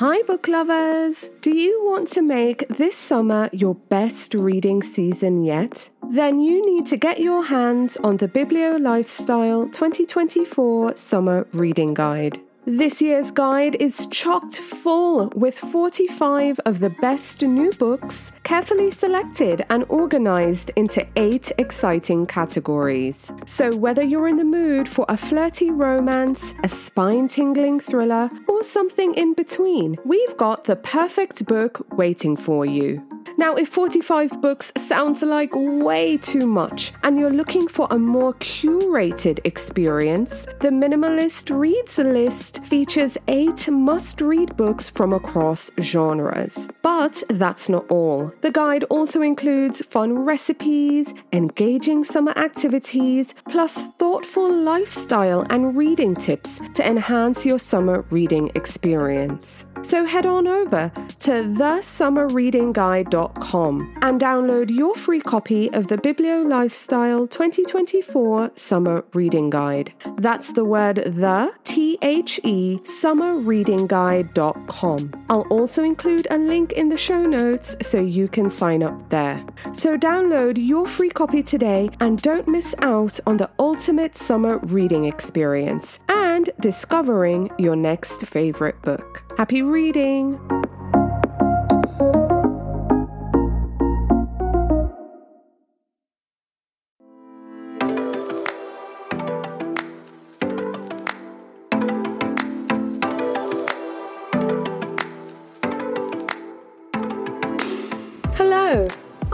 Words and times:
Hi, 0.00 0.22
book 0.22 0.46
lovers! 0.46 1.28
Do 1.40 1.50
you 1.50 1.84
want 1.84 2.06
to 2.12 2.22
make 2.22 2.68
this 2.68 2.96
summer 2.96 3.50
your 3.52 3.74
best 3.74 4.32
reading 4.32 4.80
season 4.80 5.42
yet? 5.42 5.90
Then 6.08 6.38
you 6.38 6.64
need 6.64 6.86
to 6.86 6.96
get 6.96 7.18
your 7.18 7.42
hands 7.42 7.96
on 7.96 8.18
the 8.18 8.28
BiblioLifestyle 8.28 9.72
2024 9.72 10.94
Summer 10.94 11.48
Reading 11.50 11.94
Guide. 11.94 12.38
This 12.68 13.00
year's 13.00 13.30
guide 13.30 13.76
is 13.80 14.06
chocked 14.10 14.58
full 14.58 15.32
with 15.34 15.56
45 15.56 16.60
of 16.66 16.80
the 16.80 16.90
best 16.90 17.40
new 17.40 17.72
books, 17.72 18.30
carefully 18.42 18.90
selected 18.90 19.64
and 19.70 19.86
organized 19.88 20.70
into 20.76 21.06
eight 21.16 21.50
exciting 21.56 22.26
categories. 22.26 23.32
So, 23.46 23.74
whether 23.74 24.02
you're 24.02 24.28
in 24.28 24.36
the 24.36 24.44
mood 24.44 24.86
for 24.86 25.06
a 25.08 25.16
flirty 25.16 25.70
romance, 25.70 26.52
a 26.62 26.68
spine 26.68 27.26
tingling 27.26 27.80
thriller, 27.80 28.30
or 28.46 28.62
something 28.62 29.14
in 29.14 29.32
between, 29.32 29.96
we've 30.04 30.36
got 30.36 30.64
the 30.64 30.76
perfect 30.76 31.46
book 31.46 31.86
waiting 31.96 32.36
for 32.36 32.66
you. 32.66 33.02
Now, 33.38 33.54
if 33.54 33.68
45 33.68 34.40
books 34.40 34.72
sounds 34.76 35.22
like 35.22 35.50
way 35.54 36.16
too 36.16 36.44
much 36.44 36.92
and 37.04 37.16
you're 37.16 37.32
looking 37.32 37.68
for 37.68 37.86
a 37.88 37.96
more 37.96 38.34
curated 38.34 39.38
experience, 39.44 40.44
the 40.60 40.70
Minimalist 40.70 41.56
Reads 41.56 41.98
list 41.98 42.57
features 42.66 43.16
eight 43.28 43.68
must 43.68 44.20
read 44.20 44.56
books 44.56 44.88
from 44.88 45.12
across 45.12 45.70
genres. 45.80 46.68
But 46.82 47.22
that's 47.28 47.68
not 47.68 47.86
all. 47.90 48.32
The 48.40 48.50
guide 48.50 48.84
also 48.84 49.22
includes 49.22 49.84
fun 49.84 50.18
recipes, 50.18 51.14
engaging 51.32 52.04
summer 52.04 52.32
activities, 52.32 53.34
plus 53.48 53.82
thoughtful 53.98 54.52
lifestyle 54.52 55.46
and 55.50 55.76
reading 55.76 56.14
tips 56.14 56.60
to 56.74 56.86
enhance 56.86 57.44
your 57.44 57.58
summer 57.58 58.04
reading 58.10 58.50
experience. 58.54 59.64
So 59.82 60.04
head 60.04 60.26
on 60.26 60.46
over 60.46 60.92
to 61.20 61.30
thesummerreadingguide.com 61.30 63.98
and 64.02 64.20
download 64.20 64.68
your 64.70 64.94
free 64.94 65.20
copy 65.20 65.72
of 65.72 65.88
the 65.88 65.96
BiblioLifestyle 65.96 67.30
2024 67.30 68.52
Summer 68.54 69.02
Reading 69.12 69.48
Guide. 69.50 69.92
That's 70.16 70.52
the 70.52 70.64
word 70.64 70.96
the, 70.96 71.52
T 71.64 71.98
H 72.02 72.38
E, 72.44 72.78
summerreadingguide.com. 72.82 75.26
I'll 75.30 75.46
also 75.48 75.82
include 75.82 76.28
a 76.30 76.38
link 76.38 76.72
in 76.72 76.88
the 76.88 76.96
show 76.96 77.24
notes 77.24 77.76
so 77.82 78.00
you 78.00 78.28
can 78.28 78.48
sign 78.50 78.82
up 78.82 79.10
there. 79.10 79.44
So 79.72 79.96
download 79.96 80.58
your 80.58 80.86
free 80.86 81.10
copy 81.10 81.42
today 81.42 81.90
and 82.00 82.20
don't 82.22 82.48
miss 82.48 82.74
out 82.82 83.20
on 83.26 83.36
the 83.36 83.50
ultimate 83.58 84.16
summer 84.16 84.58
reading 84.58 85.04
experience 85.04 85.98
and 86.08 86.48
discovering 86.60 87.50
your 87.58 87.76
next 87.76 88.26
favorite 88.26 88.80
book. 88.82 89.27
Happy 89.38 89.62
reading! 89.62 90.36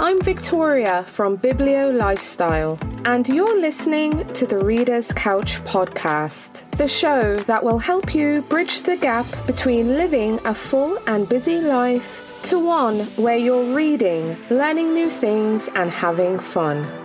I'm 0.05 0.21
Victoria 0.21 1.03
from 1.05 1.39
BiblioLifestyle, 1.39 2.79
and 3.07 3.27
you're 3.27 3.59
listening 3.59 4.27
to 4.35 4.47
the 4.47 4.59
Reader's 4.59 5.11
Couch 5.13 5.65
podcast, 5.65 6.61
the 6.73 6.87
show 6.87 7.37
that 7.49 7.65
will 7.65 7.79
help 7.79 8.15
you 8.15 8.43
bridge 8.43 8.81
the 8.81 8.99
gap 8.99 9.25
between 9.47 9.97
living 9.97 10.41
a 10.45 10.53
full 10.53 10.99
and 11.07 11.27
busy 11.27 11.59
life 11.59 12.39
to 12.43 12.59
one 12.59 13.07
where 13.17 13.39
you're 13.39 13.75
reading, 13.75 14.37
learning 14.51 14.93
new 14.93 15.09
things, 15.09 15.71
and 15.75 15.91
having 15.91 16.39
fun. 16.39 17.04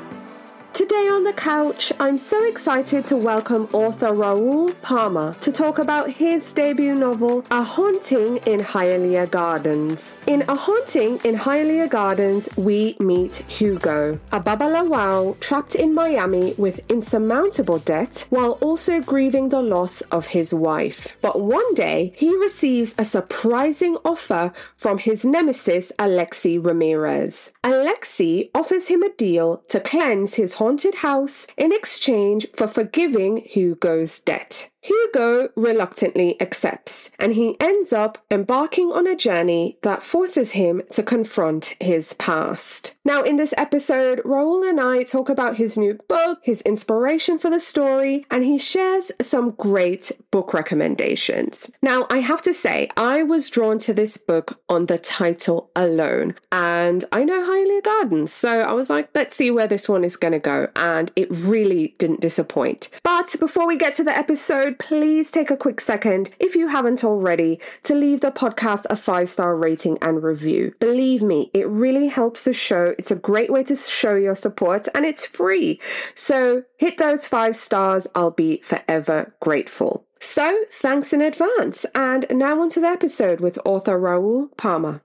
Today 0.79 1.09
on 1.11 1.25
the 1.25 1.33
couch, 1.33 1.91
I'm 1.99 2.17
so 2.17 2.41
excited 2.47 3.03
to 3.07 3.17
welcome 3.17 3.67
author 3.73 4.11
Raul 4.13 4.73
Palma 4.81 5.35
to 5.41 5.51
talk 5.51 5.77
about 5.77 6.09
his 6.09 6.53
debut 6.53 6.95
novel, 6.95 7.43
A 7.51 7.61
Haunting 7.61 8.37
in 8.45 8.61
Hialeah 8.61 9.29
Gardens. 9.29 10.17
In 10.25 10.43
A 10.47 10.55
Haunting 10.55 11.19
in 11.25 11.35
Hialeah 11.35 11.89
Gardens, 11.89 12.47
we 12.55 12.95
meet 13.01 13.43
Hugo, 13.49 14.21
a 14.31 14.39
babalawo 14.39 15.37
trapped 15.41 15.75
in 15.75 15.93
Miami 15.93 16.53
with 16.57 16.89
insurmountable 16.89 17.79
debt 17.79 18.27
while 18.29 18.51
also 18.61 19.01
grieving 19.01 19.49
the 19.49 19.61
loss 19.61 19.99
of 20.03 20.27
his 20.27 20.53
wife. 20.53 21.13
But 21.19 21.41
one 21.41 21.73
day, 21.73 22.13
he 22.15 22.33
receives 22.37 22.95
a 22.97 23.03
surprising 23.03 23.97
offer 24.05 24.53
from 24.77 24.99
his 24.99 25.25
nemesis, 25.25 25.91
Alexi 25.99 26.57
Ramirez. 26.65 27.51
Alexi 27.65 28.49
offers 28.55 28.87
him 28.87 29.03
a 29.03 29.11
deal 29.11 29.57
to 29.67 29.81
cleanse 29.81 30.35
his 30.35 30.53
haunted 30.69 30.93
house 30.93 31.47
in 31.57 31.73
exchange 31.73 32.45
for 32.55 32.67
forgiving 32.67 33.37
Hugo's 33.37 34.19
debt. 34.19 34.69
Hugo 34.81 35.49
reluctantly 35.55 36.39
accepts, 36.41 37.11
and 37.19 37.33
he 37.33 37.57
ends 37.59 37.91
up 37.91 38.17
embarking 38.31 38.91
on 38.91 39.07
a 39.07 39.15
journey 39.15 39.77
that 39.81 40.03
forces 40.03 40.51
him 40.51 40.81
to 40.91 41.03
confront 41.03 41.75
his 41.79 42.13
past. 42.13 42.95
Now, 43.03 43.21
in 43.21 43.35
this 43.35 43.53
episode, 43.57 44.19
Raul 44.23 44.67
and 44.67 44.79
I 44.79 45.03
talk 45.03 45.29
about 45.29 45.57
his 45.57 45.77
new 45.77 45.99
book, 46.07 46.39
his 46.43 46.61
inspiration 46.61 47.37
for 47.37 47.49
the 47.49 47.59
story, 47.59 48.25
and 48.31 48.43
he 48.43 48.57
shares 48.57 49.11
some 49.21 49.51
great 49.51 50.11
book 50.31 50.53
recommendations. 50.53 51.69
Now, 51.81 52.07
I 52.09 52.19
have 52.19 52.41
to 52.43 52.53
say, 52.53 52.89
I 52.95 53.23
was 53.23 53.49
drawn 53.49 53.79
to 53.79 53.93
this 53.93 54.17
book 54.17 54.61
on 54.69 54.85
the 54.85 54.97
title 54.97 55.71
alone, 55.75 56.35
and 56.51 57.03
I 57.11 57.25
know 57.25 57.41
Hialeah 57.41 57.83
Gardens, 57.83 58.31
so 58.31 58.61
I 58.61 58.73
was 58.73 58.89
like, 58.89 59.09
let's 59.13 59.35
see 59.35 59.51
where 59.51 59.67
this 59.67 59.89
one 59.89 60.03
is 60.03 60.15
going 60.15 60.33
to 60.33 60.39
go, 60.39 60.69
and 60.75 61.11
it 61.15 61.27
really 61.31 61.95
didn't 61.97 62.21
disappoint. 62.21 62.89
But 63.03 63.35
before 63.39 63.67
we 63.67 63.77
get 63.77 63.95
to 63.95 64.03
the 64.03 64.15
episode, 64.15 64.68
please 64.71 65.31
take 65.31 65.49
a 65.49 65.57
quick 65.57 65.81
second, 65.81 66.33
if 66.39 66.55
you 66.55 66.67
haven't 66.67 67.03
already, 67.03 67.59
to 67.83 67.95
leave 67.95 68.21
the 68.21 68.31
podcast 68.31 68.85
a 68.89 68.95
five 68.95 69.29
star 69.29 69.55
rating 69.55 69.97
and 70.01 70.23
review. 70.23 70.73
Believe 70.79 71.21
me, 71.21 71.49
it 71.53 71.67
really 71.67 72.07
helps 72.07 72.43
the 72.43 72.53
show. 72.53 72.93
It's 72.97 73.11
a 73.11 73.15
great 73.15 73.51
way 73.51 73.63
to 73.63 73.75
show 73.75 74.15
your 74.15 74.35
support 74.35 74.87
and 74.93 75.05
it's 75.05 75.25
free. 75.25 75.79
So 76.15 76.63
hit 76.77 76.97
those 76.97 77.27
five 77.27 77.55
stars. 77.55 78.07
I'll 78.15 78.31
be 78.31 78.61
forever 78.61 79.33
grateful. 79.39 80.05
So 80.19 80.63
thanks 80.69 81.13
in 81.13 81.21
advance. 81.21 81.85
And 81.95 82.25
now 82.29 82.61
on 82.61 82.69
to 82.69 82.81
the 82.81 82.87
episode 82.87 83.39
with 83.39 83.57
author 83.65 83.97
Raul 83.99 84.55
Palma. 84.57 85.01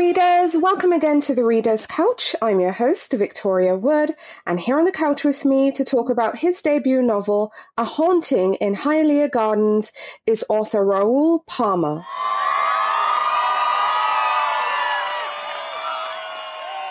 Readers. 0.00 0.56
Welcome 0.56 0.92
again 0.92 1.20
to 1.20 1.34
the 1.34 1.44
Reader's 1.44 1.86
Couch. 1.86 2.34
I'm 2.40 2.58
your 2.58 2.72
host, 2.72 3.12
Victoria 3.12 3.76
Wood, 3.76 4.14
and 4.46 4.58
here 4.58 4.78
on 4.78 4.86
the 4.86 4.92
couch 4.92 5.24
with 5.24 5.44
me 5.44 5.70
to 5.72 5.84
talk 5.84 6.08
about 6.08 6.38
his 6.38 6.62
debut 6.62 7.02
novel, 7.02 7.52
A 7.76 7.84
Haunting 7.84 8.54
in 8.54 8.74
Hialeah 8.74 9.30
Gardens, 9.30 9.92
is 10.26 10.42
author 10.48 10.86
Raul 10.86 11.46
Palma. 11.46 12.06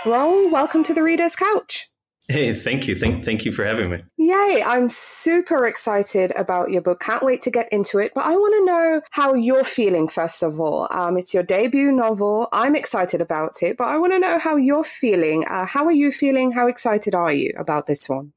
Raul, 0.03 0.51
welcome 0.51 0.83
to 0.83 0.93
the 0.93 1.01
Reader's 1.01 1.35
Couch. 1.35 1.89
Hey, 2.31 2.53
thank 2.53 2.87
you. 2.87 2.95
Thank, 2.95 3.25
thank 3.25 3.43
you 3.43 3.51
for 3.51 3.65
having 3.65 3.89
me. 3.89 4.03
Yay, 4.17 4.63
I'm 4.63 4.91
super 4.91 5.65
excited 5.65 6.31
about 6.35 6.69
your 6.69 6.81
book. 6.81 6.99
Can't 6.99 7.23
wait 7.23 7.41
to 7.41 7.49
get 7.49 7.67
into 7.73 7.97
it. 7.97 8.11
But 8.13 8.25
I 8.25 8.35
want 8.35 8.55
to 8.55 8.65
know 8.65 9.01
how 9.09 9.33
you're 9.33 9.63
feeling, 9.63 10.07
first 10.07 10.43
of 10.43 10.59
all. 10.59 10.87
Um, 10.91 11.17
it's 11.17 11.33
your 11.33 11.41
debut 11.41 11.91
novel. 11.91 12.47
I'm 12.51 12.75
excited 12.75 13.19
about 13.19 13.63
it, 13.63 13.77
but 13.77 13.87
I 13.87 13.97
want 13.97 14.13
to 14.13 14.19
know 14.19 14.37
how 14.37 14.57
you're 14.57 14.83
feeling. 14.83 15.43
Uh, 15.47 15.65
how 15.65 15.85
are 15.85 15.91
you 15.91 16.11
feeling? 16.11 16.51
How 16.51 16.67
excited 16.67 17.15
are 17.15 17.33
you 17.33 17.51
about 17.57 17.87
this 17.87 18.07
one? 18.07 18.33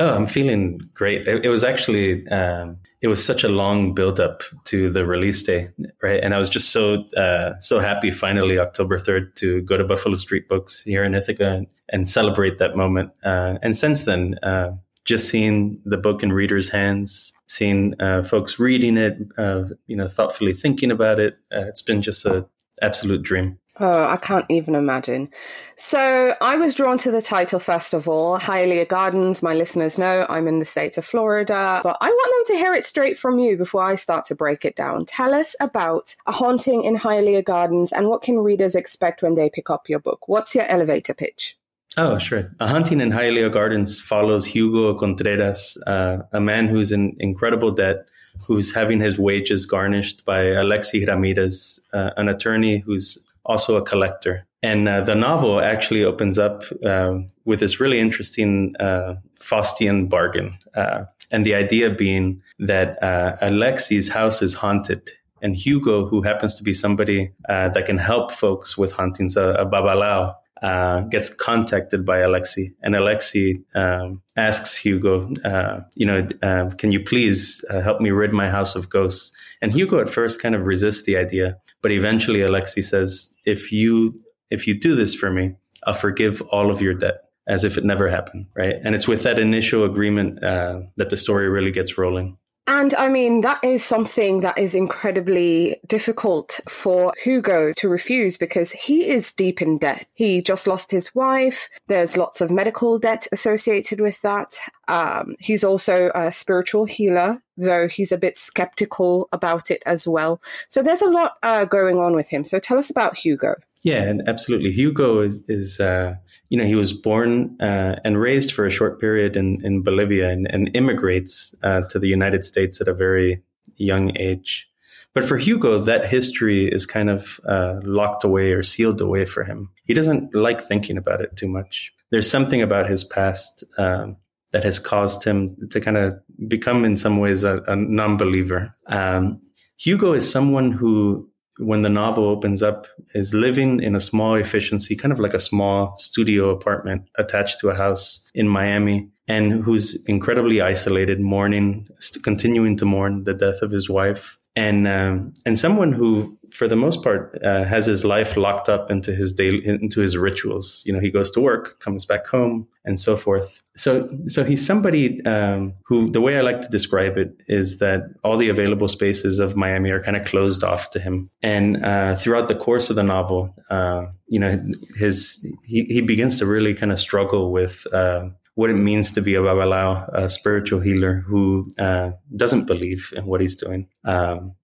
Oh, 0.00 0.12
I'm 0.12 0.26
feeling 0.26 0.80
great. 0.92 1.28
It, 1.28 1.44
it 1.44 1.48
was 1.48 1.62
actually 1.62 2.26
um, 2.28 2.78
it 3.00 3.06
was 3.06 3.24
such 3.24 3.44
a 3.44 3.48
long 3.48 3.94
build 3.94 4.18
up 4.18 4.42
to 4.64 4.90
the 4.90 5.06
release 5.06 5.44
day, 5.44 5.68
right? 6.02 6.20
And 6.20 6.34
I 6.34 6.38
was 6.38 6.48
just 6.48 6.70
so 6.70 7.04
uh, 7.16 7.58
so 7.60 7.78
happy 7.78 8.10
finally 8.10 8.58
October 8.58 8.98
third 8.98 9.36
to 9.36 9.60
go 9.62 9.76
to 9.76 9.84
Buffalo 9.84 10.16
Street 10.16 10.48
Books 10.48 10.82
here 10.82 11.04
in 11.04 11.14
Ithaca 11.14 11.48
and, 11.48 11.66
and 11.90 12.08
celebrate 12.08 12.58
that 12.58 12.76
moment. 12.76 13.12
Uh, 13.22 13.58
and 13.62 13.76
since 13.76 14.04
then, 14.04 14.36
uh, 14.42 14.72
just 15.04 15.28
seeing 15.28 15.80
the 15.84 15.98
book 15.98 16.24
in 16.24 16.32
readers' 16.32 16.70
hands, 16.70 17.32
seeing 17.46 17.94
uh, 18.00 18.24
folks 18.24 18.58
reading 18.58 18.96
it, 18.96 19.18
uh, 19.38 19.64
you 19.86 19.94
know, 19.94 20.08
thoughtfully 20.08 20.54
thinking 20.54 20.90
about 20.90 21.20
it, 21.20 21.34
uh, 21.54 21.66
it's 21.68 21.82
been 21.82 22.02
just 22.02 22.26
a 22.26 22.48
absolute 22.82 23.22
dream. 23.22 23.58
Oh, 23.80 24.04
I 24.04 24.16
can't 24.16 24.46
even 24.48 24.76
imagine. 24.76 25.30
So, 25.74 26.36
I 26.40 26.56
was 26.56 26.74
drawn 26.74 26.96
to 26.98 27.10
the 27.10 27.20
title 27.20 27.58
first 27.58 27.92
of 27.92 28.06
all, 28.06 28.38
Hialeah 28.38 28.88
Gardens. 28.88 29.42
My 29.42 29.52
listeners 29.54 29.98
know 29.98 30.26
I'm 30.28 30.46
in 30.46 30.60
the 30.60 30.64
state 30.64 30.96
of 30.96 31.04
Florida, 31.04 31.80
but 31.82 31.96
I 32.00 32.08
want 32.08 32.46
them 32.46 32.54
to 32.54 32.62
hear 32.62 32.72
it 32.72 32.84
straight 32.84 33.18
from 33.18 33.40
you 33.40 33.56
before 33.56 33.82
I 33.82 33.96
start 33.96 34.26
to 34.26 34.36
break 34.36 34.64
it 34.64 34.76
down. 34.76 35.06
Tell 35.06 35.34
us 35.34 35.56
about 35.58 36.14
A 36.26 36.32
Haunting 36.32 36.84
in 36.84 36.96
Hialeah 36.96 37.44
Gardens 37.44 37.90
and 37.90 38.08
what 38.08 38.22
can 38.22 38.38
readers 38.38 38.76
expect 38.76 39.22
when 39.22 39.34
they 39.34 39.50
pick 39.50 39.70
up 39.70 39.88
your 39.88 39.98
book? 39.98 40.28
What's 40.28 40.54
your 40.54 40.66
elevator 40.66 41.14
pitch? 41.14 41.58
Oh, 41.96 42.18
sure. 42.18 42.54
A 42.60 42.68
Haunting 42.68 43.00
in 43.00 43.10
Hialeah 43.10 43.52
Gardens 43.52 44.00
follows 44.00 44.46
Hugo 44.46 44.94
Contreras, 44.94 45.82
uh, 45.86 46.18
a 46.32 46.40
man 46.40 46.68
who's 46.68 46.92
in 46.92 47.16
incredible 47.18 47.72
debt 47.72 48.06
who's 48.46 48.74
having 48.74 49.00
his 49.00 49.18
wages 49.18 49.66
garnished 49.66 50.24
by 50.24 50.42
Alexi 50.44 51.06
Ramirez, 51.06 51.80
uh, 51.92 52.10
an 52.16 52.28
attorney 52.28 52.78
who's 52.78 53.24
also 53.44 53.76
a 53.76 53.82
collector. 53.82 54.42
And 54.62 54.88
uh, 54.88 55.02
the 55.02 55.14
novel 55.14 55.60
actually 55.60 56.04
opens 56.04 56.38
up 56.38 56.64
uh, 56.84 57.18
with 57.44 57.60
this 57.60 57.80
really 57.80 58.00
interesting 58.00 58.74
uh, 58.80 59.16
Faustian 59.38 60.08
bargain. 60.08 60.58
Uh, 60.74 61.04
and 61.30 61.44
the 61.44 61.54
idea 61.54 61.90
being 61.90 62.42
that 62.58 63.02
uh, 63.02 63.36
Alexi's 63.42 64.08
house 64.08 64.40
is 64.40 64.54
haunted. 64.54 65.10
And 65.42 65.54
Hugo, 65.54 66.06
who 66.06 66.22
happens 66.22 66.54
to 66.54 66.62
be 66.62 66.72
somebody 66.72 67.32
uh, 67.48 67.68
that 67.70 67.84
can 67.84 67.98
help 67.98 68.32
folks 68.32 68.78
with 68.78 68.92
hauntings, 68.92 69.36
a, 69.36 69.54
a 69.58 69.66
babalao, 69.66 70.34
uh, 70.62 71.00
gets 71.02 71.32
contacted 71.32 72.06
by 72.06 72.18
Alexi, 72.18 72.74
and 72.82 72.94
Alexi 72.94 73.62
um, 73.74 74.22
asks 74.36 74.76
Hugo, 74.76 75.30
uh, 75.44 75.80
"You 75.94 76.06
know, 76.06 76.28
uh, 76.42 76.70
can 76.78 76.90
you 76.90 77.00
please 77.00 77.64
uh, 77.70 77.80
help 77.82 78.00
me 78.00 78.10
rid 78.10 78.32
my 78.32 78.48
house 78.48 78.76
of 78.76 78.88
ghosts?" 78.88 79.36
And 79.60 79.72
Hugo 79.72 80.00
at 80.00 80.08
first 80.08 80.40
kind 80.40 80.54
of 80.54 80.66
resists 80.66 81.04
the 81.04 81.16
idea, 81.16 81.58
but 81.82 81.90
eventually 81.90 82.40
Alexi 82.40 82.82
says, 82.82 83.34
"If 83.44 83.72
you 83.72 84.20
if 84.50 84.66
you 84.66 84.78
do 84.78 84.94
this 84.94 85.14
for 85.14 85.30
me, 85.30 85.56
I'll 85.86 85.94
forgive 85.94 86.40
all 86.42 86.70
of 86.70 86.80
your 86.80 86.94
debt." 86.94 87.20
As 87.46 87.62
if 87.62 87.76
it 87.76 87.84
never 87.84 88.08
happened, 88.08 88.46
right? 88.56 88.76
And 88.82 88.94
it's 88.94 89.06
with 89.06 89.22
that 89.24 89.38
initial 89.38 89.84
agreement 89.84 90.42
uh, 90.42 90.80
that 90.96 91.10
the 91.10 91.16
story 91.18 91.46
really 91.50 91.72
gets 91.72 91.98
rolling. 91.98 92.38
And 92.66 92.94
I 92.94 93.08
mean, 93.10 93.42
that 93.42 93.62
is 93.62 93.84
something 93.84 94.40
that 94.40 94.56
is 94.56 94.74
incredibly 94.74 95.76
difficult 95.86 96.60
for 96.66 97.12
Hugo 97.22 97.74
to 97.74 97.88
refuse 97.88 98.38
because 98.38 98.72
he 98.72 99.06
is 99.06 99.34
deep 99.34 99.60
in 99.60 99.76
debt. 99.76 100.06
He 100.14 100.40
just 100.40 100.66
lost 100.66 100.90
his 100.90 101.14
wife. 101.14 101.68
There's 101.88 102.16
lots 102.16 102.40
of 102.40 102.50
medical 102.50 102.98
debt 102.98 103.26
associated 103.32 104.00
with 104.00 104.20
that. 104.22 104.56
Um, 104.88 105.36
he's 105.38 105.62
also 105.62 106.10
a 106.14 106.32
spiritual 106.32 106.86
healer, 106.86 107.42
though 107.58 107.86
he's 107.86 108.12
a 108.12 108.18
bit 108.18 108.38
skeptical 108.38 109.28
about 109.32 109.70
it 109.70 109.82
as 109.84 110.08
well. 110.08 110.40
So 110.68 110.82
there's 110.82 111.02
a 111.02 111.10
lot 111.10 111.34
uh, 111.42 111.66
going 111.66 111.98
on 111.98 112.16
with 112.16 112.30
him. 112.30 112.44
So 112.44 112.58
tell 112.58 112.78
us 112.78 112.88
about 112.88 113.18
Hugo. 113.18 113.56
Yeah, 113.84 114.02
and 114.04 114.26
absolutely. 114.26 114.72
Hugo 114.72 115.20
is, 115.20 115.44
is 115.46 115.78
uh, 115.78 116.14
you 116.48 116.56
know, 116.56 116.64
he 116.64 116.74
was 116.74 116.94
born 116.94 117.54
uh, 117.60 117.96
and 118.02 118.18
raised 118.18 118.52
for 118.52 118.64
a 118.64 118.70
short 118.70 118.98
period 118.98 119.36
in, 119.36 119.64
in 119.64 119.82
Bolivia 119.82 120.30
and, 120.30 120.46
and 120.50 120.70
immigrates 120.74 121.54
uh, 121.62 121.82
to 121.90 121.98
the 121.98 122.08
United 122.08 122.46
States 122.46 122.80
at 122.80 122.88
a 122.88 122.94
very 122.94 123.42
young 123.76 124.16
age. 124.16 124.66
But 125.12 125.24
for 125.24 125.36
Hugo, 125.36 125.78
that 125.78 126.06
history 126.06 126.66
is 126.66 126.86
kind 126.86 127.10
of 127.10 127.38
uh, 127.46 127.80
locked 127.84 128.24
away 128.24 128.52
or 128.52 128.62
sealed 128.62 129.02
away 129.02 129.26
for 129.26 129.44
him. 129.44 129.70
He 129.84 129.92
doesn't 129.92 130.34
like 130.34 130.62
thinking 130.62 130.96
about 130.96 131.20
it 131.20 131.36
too 131.36 131.48
much. 131.48 131.92
There's 132.10 132.28
something 132.28 132.62
about 132.62 132.88
his 132.88 133.04
past 133.04 133.64
um, 133.76 134.16
that 134.52 134.64
has 134.64 134.78
caused 134.78 135.24
him 135.24 135.56
to 135.70 135.80
kind 135.80 135.98
of 135.98 136.18
become, 136.48 136.86
in 136.86 136.96
some 136.96 137.18
ways, 137.18 137.44
a, 137.44 137.62
a 137.66 137.76
non 137.76 138.16
believer. 138.16 138.74
Um, 138.86 139.42
Hugo 139.76 140.14
is 140.14 140.30
someone 140.30 140.72
who 140.72 141.28
when 141.58 141.82
the 141.82 141.88
novel 141.88 142.24
opens 142.24 142.62
up 142.62 142.86
is 143.14 143.34
living 143.34 143.80
in 143.80 143.94
a 143.94 144.00
small 144.00 144.34
efficiency, 144.34 144.96
kind 144.96 145.12
of 145.12 145.20
like 145.20 145.34
a 145.34 145.40
small 145.40 145.94
studio 145.98 146.50
apartment 146.50 147.08
attached 147.16 147.60
to 147.60 147.68
a 147.68 147.74
house 147.74 148.28
in 148.34 148.48
Miami 148.48 149.08
and 149.28 149.64
who's 149.64 150.04
incredibly 150.06 150.60
isolated, 150.60 151.20
mourning, 151.20 151.88
continuing 152.22 152.76
to 152.76 152.84
mourn 152.84 153.24
the 153.24 153.34
death 153.34 153.62
of 153.62 153.70
his 153.70 153.88
wife. 153.88 154.38
And, 154.56 154.86
um, 154.86 155.34
and 155.44 155.58
someone 155.58 155.92
who, 155.92 156.38
for 156.50 156.68
the 156.68 156.76
most 156.76 157.02
part, 157.02 157.36
uh, 157.42 157.64
has 157.64 157.86
his 157.86 158.04
life 158.04 158.36
locked 158.36 158.68
up 158.68 158.90
into 158.90 159.12
his 159.12 159.34
daily, 159.34 159.66
into 159.66 160.00
his 160.00 160.16
rituals. 160.16 160.82
You 160.86 160.92
know, 160.92 161.00
he 161.00 161.10
goes 161.10 161.30
to 161.32 161.40
work, 161.40 161.80
comes 161.80 162.06
back 162.06 162.26
home, 162.26 162.68
and 162.84 163.00
so 163.00 163.16
forth. 163.16 163.62
So, 163.76 164.08
so 164.28 164.44
he's 164.44 164.64
somebody 164.64 165.24
um, 165.24 165.74
who 165.84 166.08
the 166.08 166.20
way 166.20 166.38
I 166.38 166.42
like 166.42 166.62
to 166.62 166.68
describe 166.68 167.18
it 167.18 167.36
is 167.48 167.78
that 167.78 168.02
all 168.22 168.36
the 168.36 168.48
available 168.48 168.86
spaces 168.86 169.40
of 169.40 169.56
Miami 169.56 169.90
are 169.90 170.00
kind 170.00 170.16
of 170.16 170.24
closed 170.24 170.62
off 170.62 170.90
to 170.90 171.00
him. 171.00 171.30
And 171.42 171.84
uh, 171.84 172.14
throughout 172.14 172.46
the 172.46 172.54
course 172.54 172.90
of 172.90 172.96
the 172.96 173.02
novel, 173.02 173.52
uh, 173.70 174.06
you 174.28 174.38
know, 174.38 174.64
his 174.96 175.44
he, 175.64 175.84
he 175.84 176.00
begins 176.00 176.38
to 176.38 176.46
really 176.46 176.74
kind 176.74 176.92
of 176.92 177.00
struggle 177.00 177.50
with 177.50 177.84
uh, 177.92 178.28
what 178.54 178.70
it 178.70 178.74
means 178.74 179.12
to 179.12 179.20
be 179.20 179.34
a 179.34 179.40
babalao, 179.40 180.08
a 180.12 180.28
spiritual 180.28 180.80
healer 180.80 181.24
who 181.26 181.68
uh, 181.78 182.12
doesn't 182.34 182.66
believe 182.66 183.12
in 183.16 183.26
what 183.26 183.40
he's 183.40 183.56
doing. 183.56 183.88
Um, 184.04 184.54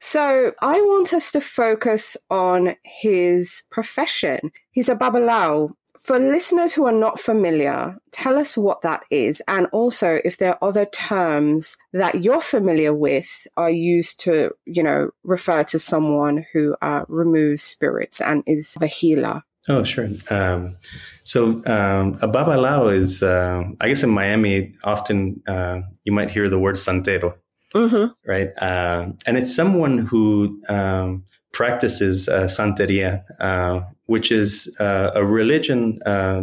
so 0.00 0.52
I 0.60 0.80
want 0.80 1.12
us 1.12 1.32
to 1.32 1.40
focus 1.40 2.16
on 2.30 2.76
his 2.84 3.64
profession. 3.70 4.52
He's 4.70 4.88
a 4.88 4.94
babalao, 4.94 5.72
for 6.08 6.18
listeners 6.18 6.72
who 6.72 6.86
are 6.86 6.92
not 6.92 7.18
familiar, 7.18 7.98
tell 8.12 8.38
us 8.38 8.56
what 8.56 8.80
that 8.82 9.02
is. 9.10 9.42
And 9.48 9.66
also, 9.72 10.20
if 10.24 10.38
there 10.38 10.52
are 10.54 10.68
other 10.68 10.86
terms 10.86 11.76
that 11.92 12.22
you're 12.22 12.40
familiar 12.40 12.94
with 12.94 13.46
are 13.56 13.70
used 13.70 14.20
to, 14.20 14.52
you 14.64 14.82
know, 14.82 15.10
refer 15.22 15.64
to 15.64 15.78
someone 15.78 16.46
who 16.52 16.76
uh, 16.80 17.04
removes 17.08 17.62
spirits 17.62 18.20
and 18.20 18.42
is 18.46 18.76
a 18.80 18.86
healer. 18.86 19.42
Oh, 19.68 19.84
sure. 19.84 20.08
Um, 20.30 20.76
so 21.24 21.62
um, 21.66 22.18
a 22.22 22.28
babalao 22.28 22.92
is, 22.92 23.22
uh, 23.22 23.64
I 23.80 23.88
guess 23.88 24.02
in 24.02 24.10
Miami, 24.10 24.74
often 24.82 25.42
uh, 25.46 25.82
you 26.04 26.12
might 26.12 26.30
hear 26.30 26.48
the 26.48 26.58
word 26.58 26.76
santero, 26.76 27.36
mm-hmm. 27.74 28.12
right? 28.26 28.50
Uh, 28.56 29.08
and 29.26 29.36
it's 29.36 29.54
someone 29.54 29.98
who 29.98 30.62
um, 30.70 31.24
practices 31.52 32.28
uh, 32.28 32.44
Santeria, 32.44 33.24
uh, 33.40 33.80
which 34.06 34.32
is 34.32 34.74
uh, 34.80 35.10
a 35.14 35.24
religion 35.24 35.98
uh, 36.06 36.42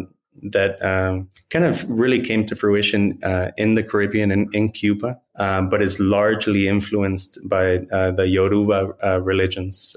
that 0.52 0.80
um, 0.86 1.30
kind 1.50 1.66
of 1.66 1.90
really 1.90 2.20
came 2.22 2.46
to 2.46 2.56
fruition 2.56 3.18
uh, 3.24 3.50
in 3.58 3.74
the 3.74 3.82
Caribbean 3.82 4.30
and 4.30 4.54
in 4.54 4.70
Cuba, 4.70 5.20
uh, 5.38 5.62
but 5.62 5.82
is 5.82 6.00
largely 6.00 6.68
influenced 6.68 7.40
by 7.50 7.78
the 7.90 8.28
Yoruba 8.28 8.94
religions 9.22 9.96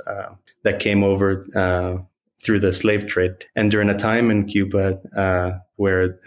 that 0.63 0.79
came 0.81 1.05
over 1.05 1.43
through 2.43 2.61
the 2.61 2.73
slave 2.73 3.07
trade. 3.07 3.33
And 3.57 3.71
during 3.71 3.91
a 3.91 3.99
time 3.99 4.31
in 4.31 4.47
Cuba 4.47 5.01
where 5.77 6.19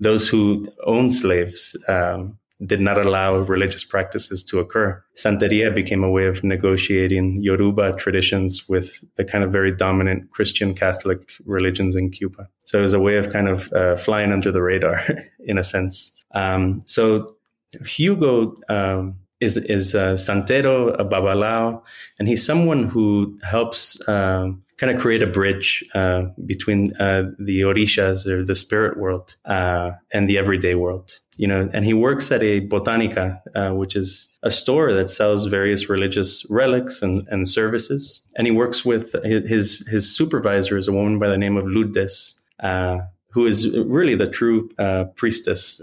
those 0.00 0.28
who 0.28 0.66
owned 0.84 1.14
slaves 1.14 1.76
um, 1.88 2.38
did 2.64 2.80
not 2.80 2.98
allow 2.98 3.36
religious 3.38 3.84
practices 3.84 4.42
to 4.44 4.58
occur. 4.58 5.02
Santeria 5.14 5.74
became 5.74 6.02
a 6.02 6.10
way 6.10 6.26
of 6.26 6.42
negotiating 6.42 7.42
Yoruba 7.42 7.94
traditions 7.96 8.66
with 8.68 9.04
the 9.16 9.24
kind 9.24 9.44
of 9.44 9.52
very 9.52 9.74
dominant 9.74 10.30
Christian 10.30 10.74
Catholic 10.74 11.32
religions 11.44 11.96
in 11.96 12.10
Cuba. 12.10 12.48
So 12.64 12.78
it 12.78 12.82
was 12.82 12.94
a 12.94 13.00
way 13.00 13.16
of 13.16 13.30
kind 13.30 13.48
of 13.48 13.72
uh, 13.72 13.96
flying 13.96 14.32
under 14.32 14.50
the 14.50 14.62
radar 14.62 15.02
in 15.40 15.58
a 15.58 15.64
sense. 15.64 16.12
Um, 16.34 16.82
so 16.86 17.36
Hugo 17.84 18.54
um, 18.68 19.16
is 19.40 19.58
is 19.58 19.94
a 19.94 20.16
santero, 20.16 20.98
a 20.98 21.04
babalao, 21.04 21.82
and 22.18 22.26
he's 22.26 22.44
someone 22.44 22.88
who 22.88 23.38
helps 23.42 24.06
um, 24.08 24.62
kind 24.78 24.94
of 24.94 25.00
create 25.00 25.22
a 25.22 25.26
bridge 25.26 25.84
uh, 25.94 26.26
between 26.44 26.94
uh, 27.00 27.30
the 27.38 27.62
orishas 27.62 28.26
or 28.26 28.44
the 28.44 28.54
spirit 28.54 28.98
world 28.98 29.36
uh, 29.46 29.92
and 30.12 30.28
the 30.28 30.36
everyday 30.38 30.74
world. 30.74 31.18
You 31.38 31.46
know, 31.46 31.68
and 31.72 31.84
he 31.84 31.94
works 31.94 32.30
at 32.32 32.42
a 32.42 32.66
botanica, 32.66 33.40
uh, 33.54 33.72
which 33.72 33.94
is 33.94 34.30
a 34.42 34.50
store 34.50 34.92
that 34.92 35.10
sells 35.10 35.46
various 35.46 35.88
religious 35.88 36.46
relics 36.48 37.02
and, 37.02 37.26
and 37.28 37.48
services. 37.48 38.26
And 38.36 38.46
he 38.46 38.52
works 38.52 38.84
with 38.84 39.12
his 39.22 39.86
his 39.88 40.14
supervisor 40.14 40.78
is 40.78 40.88
a 40.88 40.92
woman 40.92 41.18
by 41.18 41.28
the 41.28 41.38
name 41.38 41.56
of 41.56 41.64
Lourdes, 41.64 42.42
uh, 42.60 43.00
who 43.30 43.46
is 43.46 43.78
really 43.78 44.14
the 44.14 44.30
true 44.30 44.70
uh, 44.78 45.04
priestess 45.16 45.82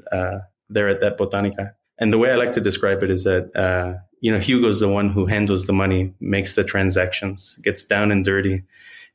there 0.70 0.90
at 0.90 1.02
that 1.02 1.18
botanica. 1.20 1.74
And 2.00 2.12
the 2.12 2.18
way 2.18 2.32
I 2.32 2.36
like 2.36 2.54
to 2.54 2.62
describe 2.62 3.04
it 3.04 3.12
is 3.12 3.24
that 3.26 4.02
you 4.24 4.32
know, 4.32 4.39
Hugo's 4.39 4.80
the 4.80 4.88
one 4.88 5.10
who 5.10 5.25
handles 5.25 5.65
the 5.65 5.74
money, 5.74 6.13
makes 6.22 6.56
the 6.56 6.63
transactions, 6.63 7.60
gets 7.62 7.84
down 7.84 8.10
and 8.10 8.24
dirty 8.24 8.63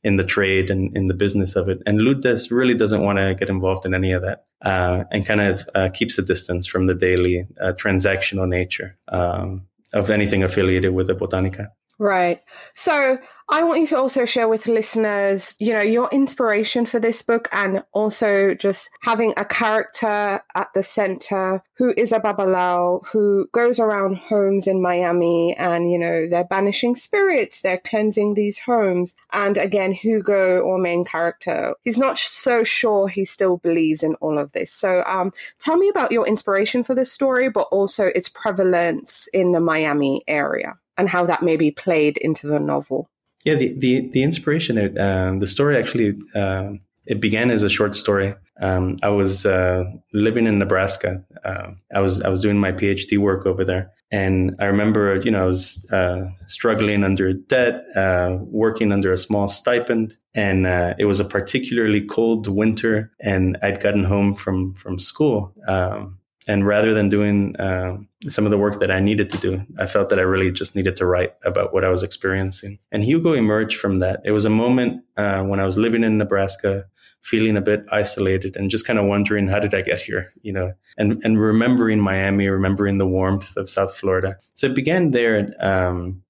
in 0.03 0.17
the 0.17 0.23
trade 0.23 0.69
and 0.69 0.95
in 0.95 1.07
the 1.07 1.15
business 1.15 1.55
of 1.55 1.67
it. 1.67 1.81
And 1.87 1.99
Lourdes 2.01 2.51
really 2.51 2.75
doesn't 2.75 3.01
want 3.01 3.17
to 3.17 3.33
get 3.33 3.49
involved 3.49 3.87
in 3.87 3.95
any 3.95 4.11
of 4.11 4.21
that 4.21 4.45
uh, 4.61 5.05
and 5.11 5.25
kind 5.25 5.41
of 5.41 5.67
uh, 5.73 5.89
keeps 5.91 6.19
a 6.19 6.21
distance 6.21 6.67
from 6.67 6.85
the 6.85 6.93
daily 6.93 7.47
uh, 7.59 7.73
transactional 7.73 8.47
nature 8.47 8.99
um, 9.07 9.65
of 9.93 10.11
anything 10.11 10.43
affiliated 10.43 10.93
with 10.93 11.07
the 11.07 11.15
Botanica. 11.15 11.69
Right. 11.97 12.39
So 12.75 13.17
I 13.51 13.63
want 13.63 13.79
you 13.79 13.87
to 13.87 13.97
also 13.97 14.25
share 14.25 14.47
with 14.47 14.67
listeners, 14.67 15.55
you 15.57 15.73
know, 15.73 15.81
your 15.81 16.07
inspiration 16.11 16.85
for 16.85 16.99
this 16.99 17.23
book 17.23 17.49
and 17.51 17.83
also 17.93 18.53
just 18.53 18.91
having 19.01 19.33
a 19.37 19.45
character 19.45 20.39
at 20.53 20.67
the 20.75 20.83
center 20.83 21.63
who 21.75 21.91
is 21.97 22.11
a 22.11 22.19
babalao 22.19 23.03
who 23.07 23.49
goes 23.51 23.79
around 23.79 24.17
homes 24.17 24.67
in 24.67 24.83
Miami 24.83 25.55
and, 25.57 25.91
you 25.91 25.97
know, 25.97 26.27
they're 26.27 26.43
banishing 26.43 26.95
spirits, 26.95 27.61
they're 27.61 27.79
cleansing 27.79 28.35
these 28.35 28.59
homes. 28.59 29.15
And 29.33 29.57
again, 29.57 29.93
Hugo, 29.93 30.59
or 30.59 30.77
main 30.77 31.03
character, 31.03 31.73
he's 31.83 31.97
not 31.97 32.19
so 32.19 32.63
sure 32.63 33.07
he 33.07 33.25
still 33.25 33.57
believes 33.57 34.03
in 34.03 34.13
all 34.15 34.37
of 34.37 34.51
this. 34.51 34.71
So 34.71 35.03
um, 35.07 35.33
tell 35.57 35.75
me 35.75 35.89
about 35.89 36.11
your 36.11 36.27
inspiration 36.27 36.83
for 36.83 36.93
this 36.93 37.11
story, 37.11 37.49
but 37.49 37.67
also 37.71 38.11
its 38.13 38.29
prevalence 38.29 39.27
in 39.33 39.53
the 39.53 39.59
Miami 39.59 40.23
area 40.27 40.77
and 40.99 41.09
how 41.09 41.25
that 41.25 41.41
may 41.41 41.57
be 41.57 41.71
played 41.71 42.17
into 42.17 42.45
the 42.45 42.59
novel. 42.59 43.09
Yeah, 43.45 43.55
the 43.55 43.73
the, 43.79 44.09
the 44.09 44.23
inspiration, 44.23 44.97
uh, 44.97 45.35
the 45.39 45.47
story 45.47 45.77
actually, 45.77 46.17
uh, 46.35 46.73
it 47.05 47.21
began 47.21 47.51
as 47.51 47.63
a 47.63 47.69
short 47.69 47.95
story. 47.95 48.35
Um, 48.61 48.97
I 49.01 49.09
was 49.09 49.45
uh, 49.45 49.85
living 50.13 50.45
in 50.45 50.59
Nebraska. 50.59 51.23
Uh, 51.45 51.71
I 51.95 52.01
was 52.01 52.21
I 52.21 52.29
was 52.29 52.41
doing 52.41 52.57
my 52.57 52.71
PhD 52.73 53.17
work 53.17 53.45
over 53.45 53.63
there, 53.63 53.91
And 54.11 54.55
I 54.59 54.65
remember, 54.65 55.15
you 55.17 55.31
know, 55.31 55.43
I 55.43 55.45
was 55.45 55.85
uh, 55.91 56.25
struggling 56.47 57.03
under 57.03 57.31
debt, 57.33 57.85
uh, 57.95 58.37
working 58.41 58.91
under 58.91 59.13
a 59.13 59.17
small 59.17 59.47
stipend, 59.47 60.17
and 60.35 60.67
uh, 60.67 60.95
it 60.99 61.05
was 61.05 61.19
a 61.19 61.25
particularly 61.25 62.01
cold 62.01 62.47
winter, 62.47 63.11
and 63.21 63.57
I'd 63.61 63.81
gotten 63.81 64.03
home 64.03 64.33
from 64.33 64.73
from 64.75 64.99
school. 64.99 65.53
Um, 65.67 66.18
and 66.49 66.65
rather 66.65 66.95
than 66.95 67.09
doing 67.09 67.55
uh, 67.57 67.95
some 68.27 68.43
of 68.43 68.49
the 68.49 68.57
work 68.57 68.79
that 68.79 68.89
I 68.89 68.99
needed 68.99 69.29
to 69.29 69.37
do, 69.37 69.63
I 69.77 69.85
felt 69.85 70.09
that 70.09 70.17
I 70.17 70.23
really 70.23 70.51
just 70.51 70.75
needed 70.75 70.97
to 70.97 71.05
write 71.05 71.35
about 71.43 71.73
what 71.73 71.83
I 71.83 71.89
was 71.89 72.01
experiencing. 72.01 72.79
And 72.91 73.03
Hugo 73.03 73.33
emerged 73.33 73.77
from 73.77 73.99
that. 73.99 74.21
It 74.25 74.31
was 74.31 74.45
a 74.45 74.49
moment 74.49 75.03
uh, 75.15 75.43
when 75.43 75.59
I 75.59 75.65
was 75.65 75.77
living 75.77 76.03
in 76.03 76.17
Nebraska 76.17 76.85
feeling 77.21 77.55
a 77.55 77.61
bit 77.61 77.85
isolated 77.91 78.57
and 78.57 78.71
just 78.71 78.87
kind 78.87 78.97
of 78.97 79.05
wondering 79.05 79.47
how 79.47 79.59
did 79.59 79.75
I 79.75 79.81
get 79.83 80.01
here, 80.01 80.33
you 80.41 80.51
know, 80.51 80.73
and 80.97 81.21
and 81.23 81.39
remembering 81.39 81.99
Miami, 81.99 82.47
remembering 82.47 82.97
the 82.97 83.07
warmth 83.07 83.55
of 83.55 83.69
South 83.69 83.95
Florida. 83.95 84.35
So 84.55 84.65
it 84.65 84.73
began 84.73 85.11
there, 85.11 85.53
um, 85.59 86.23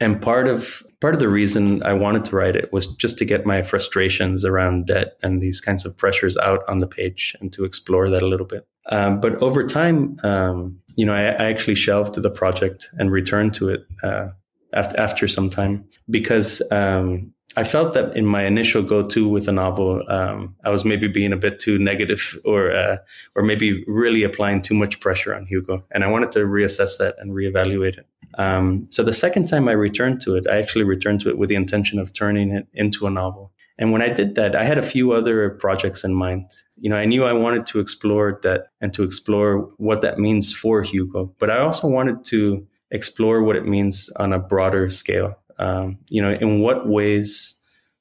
and 0.00 0.22
part 0.22 0.46
of 0.46 0.84
part 1.00 1.14
of 1.14 1.20
the 1.20 1.28
reason 1.28 1.82
I 1.82 1.94
wanted 1.94 2.24
to 2.26 2.36
write 2.36 2.54
it 2.54 2.72
was 2.72 2.86
just 2.94 3.18
to 3.18 3.24
get 3.24 3.46
my 3.46 3.62
frustrations 3.62 4.44
around 4.44 4.86
debt 4.86 5.16
and 5.22 5.40
these 5.40 5.60
kinds 5.60 5.84
of 5.84 5.96
pressures 5.96 6.36
out 6.36 6.60
on 6.68 6.78
the 6.78 6.86
page 6.86 7.34
and 7.40 7.52
to 7.54 7.64
explore 7.64 8.08
that 8.10 8.22
a 8.22 8.26
little 8.28 8.46
bit. 8.46 8.66
Um, 8.90 9.20
but 9.20 9.42
over 9.42 9.66
time, 9.66 10.18
um, 10.22 10.80
you 10.96 11.04
know, 11.04 11.14
I, 11.14 11.26
I, 11.26 11.50
actually 11.50 11.74
shelved 11.74 12.14
the 12.14 12.30
project 12.30 12.88
and 12.98 13.12
returned 13.12 13.54
to 13.54 13.68
it 13.68 13.86
uh, 14.02 14.28
after 14.72 14.98
after 14.98 15.28
some 15.28 15.50
time 15.50 15.84
because 16.10 16.62
um, 16.70 17.32
I 17.56 17.64
felt 17.64 17.94
that 17.94 18.16
in 18.16 18.24
my 18.24 18.44
initial 18.44 18.82
go-to 18.82 19.28
with 19.28 19.48
a 19.48 19.52
novel, 19.52 20.02
um, 20.08 20.54
I 20.64 20.70
was 20.70 20.84
maybe 20.84 21.08
being 21.08 21.32
a 21.32 21.36
bit 21.36 21.58
too 21.58 21.78
negative, 21.78 22.38
or 22.44 22.72
uh, 22.72 22.98
or 23.34 23.42
maybe 23.42 23.84
really 23.86 24.22
applying 24.22 24.62
too 24.62 24.74
much 24.74 25.00
pressure 25.00 25.34
on 25.34 25.46
Hugo, 25.46 25.84
and 25.90 26.04
I 26.04 26.08
wanted 26.08 26.32
to 26.32 26.40
reassess 26.40 26.98
that 26.98 27.16
and 27.18 27.32
reevaluate 27.32 27.98
it. 27.98 28.06
Um, 28.34 28.86
so 28.90 29.02
the 29.02 29.14
second 29.14 29.48
time 29.48 29.68
I 29.68 29.72
returned 29.72 30.20
to 30.22 30.36
it, 30.36 30.46
I 30.48 30.58
actually 30.58 30.84
returned 30.84 31.20
to 31.22 31.30
it 31.30 31.38
with 31.38 31.48
the 31.48 31.56
intention 31.56 31.98
of 31.98 32.12
turning 32.12 32.50
it 32.50 32.66
into 32.74 33.06
a 33.06 33.10
novel. 33.10 33.52
And 33.78 33.92
when 33.92 34.02
I 34.02 34.08
did 34.08 34.34
that, 34.34 34.56
I 34.56 34.64
had 34.64 34.78
a 34.78 34.82
few 34.82 35.12
other 35.12 35.50
projects 35.50 36.02
in 36.02 36.12
mind. 36.14 36.50
You 36.76 36.90
know, 36.90 36.96
I 36.96 37.04
knew 37.04 37.24
I 37.24 37.32
wanted 37.32 37.64
to 37.66 37.78
explore 37.78 38.40
that 38.42 38.66
and 38.80 38.92
to 38.94 39.04
explore 39.04 39.70
what 39.76 40.00
that 40.00 40.18
means 40.18 40.52
for 40.52 40.82
Hugo, 40.82 41.32
but 41.38 41.50
I 41.50 41.58
also 41.58 41.86
wanted 41.88 42.24
to 42.26 42.66
explore 42.90 43.42
what 43.42 43.56
it 43.56 43.66
means 43.66 44.10
on 44.16 44.32
a 44.32 44.38
broader 44.38 44.90
scale. 44.90 45.38
Um, 45.58 45.98
you 46.08 46.22
know, 46.22 46.32
in 46.32 46.60
what 46.60 46.88
ways, 46.88 47.56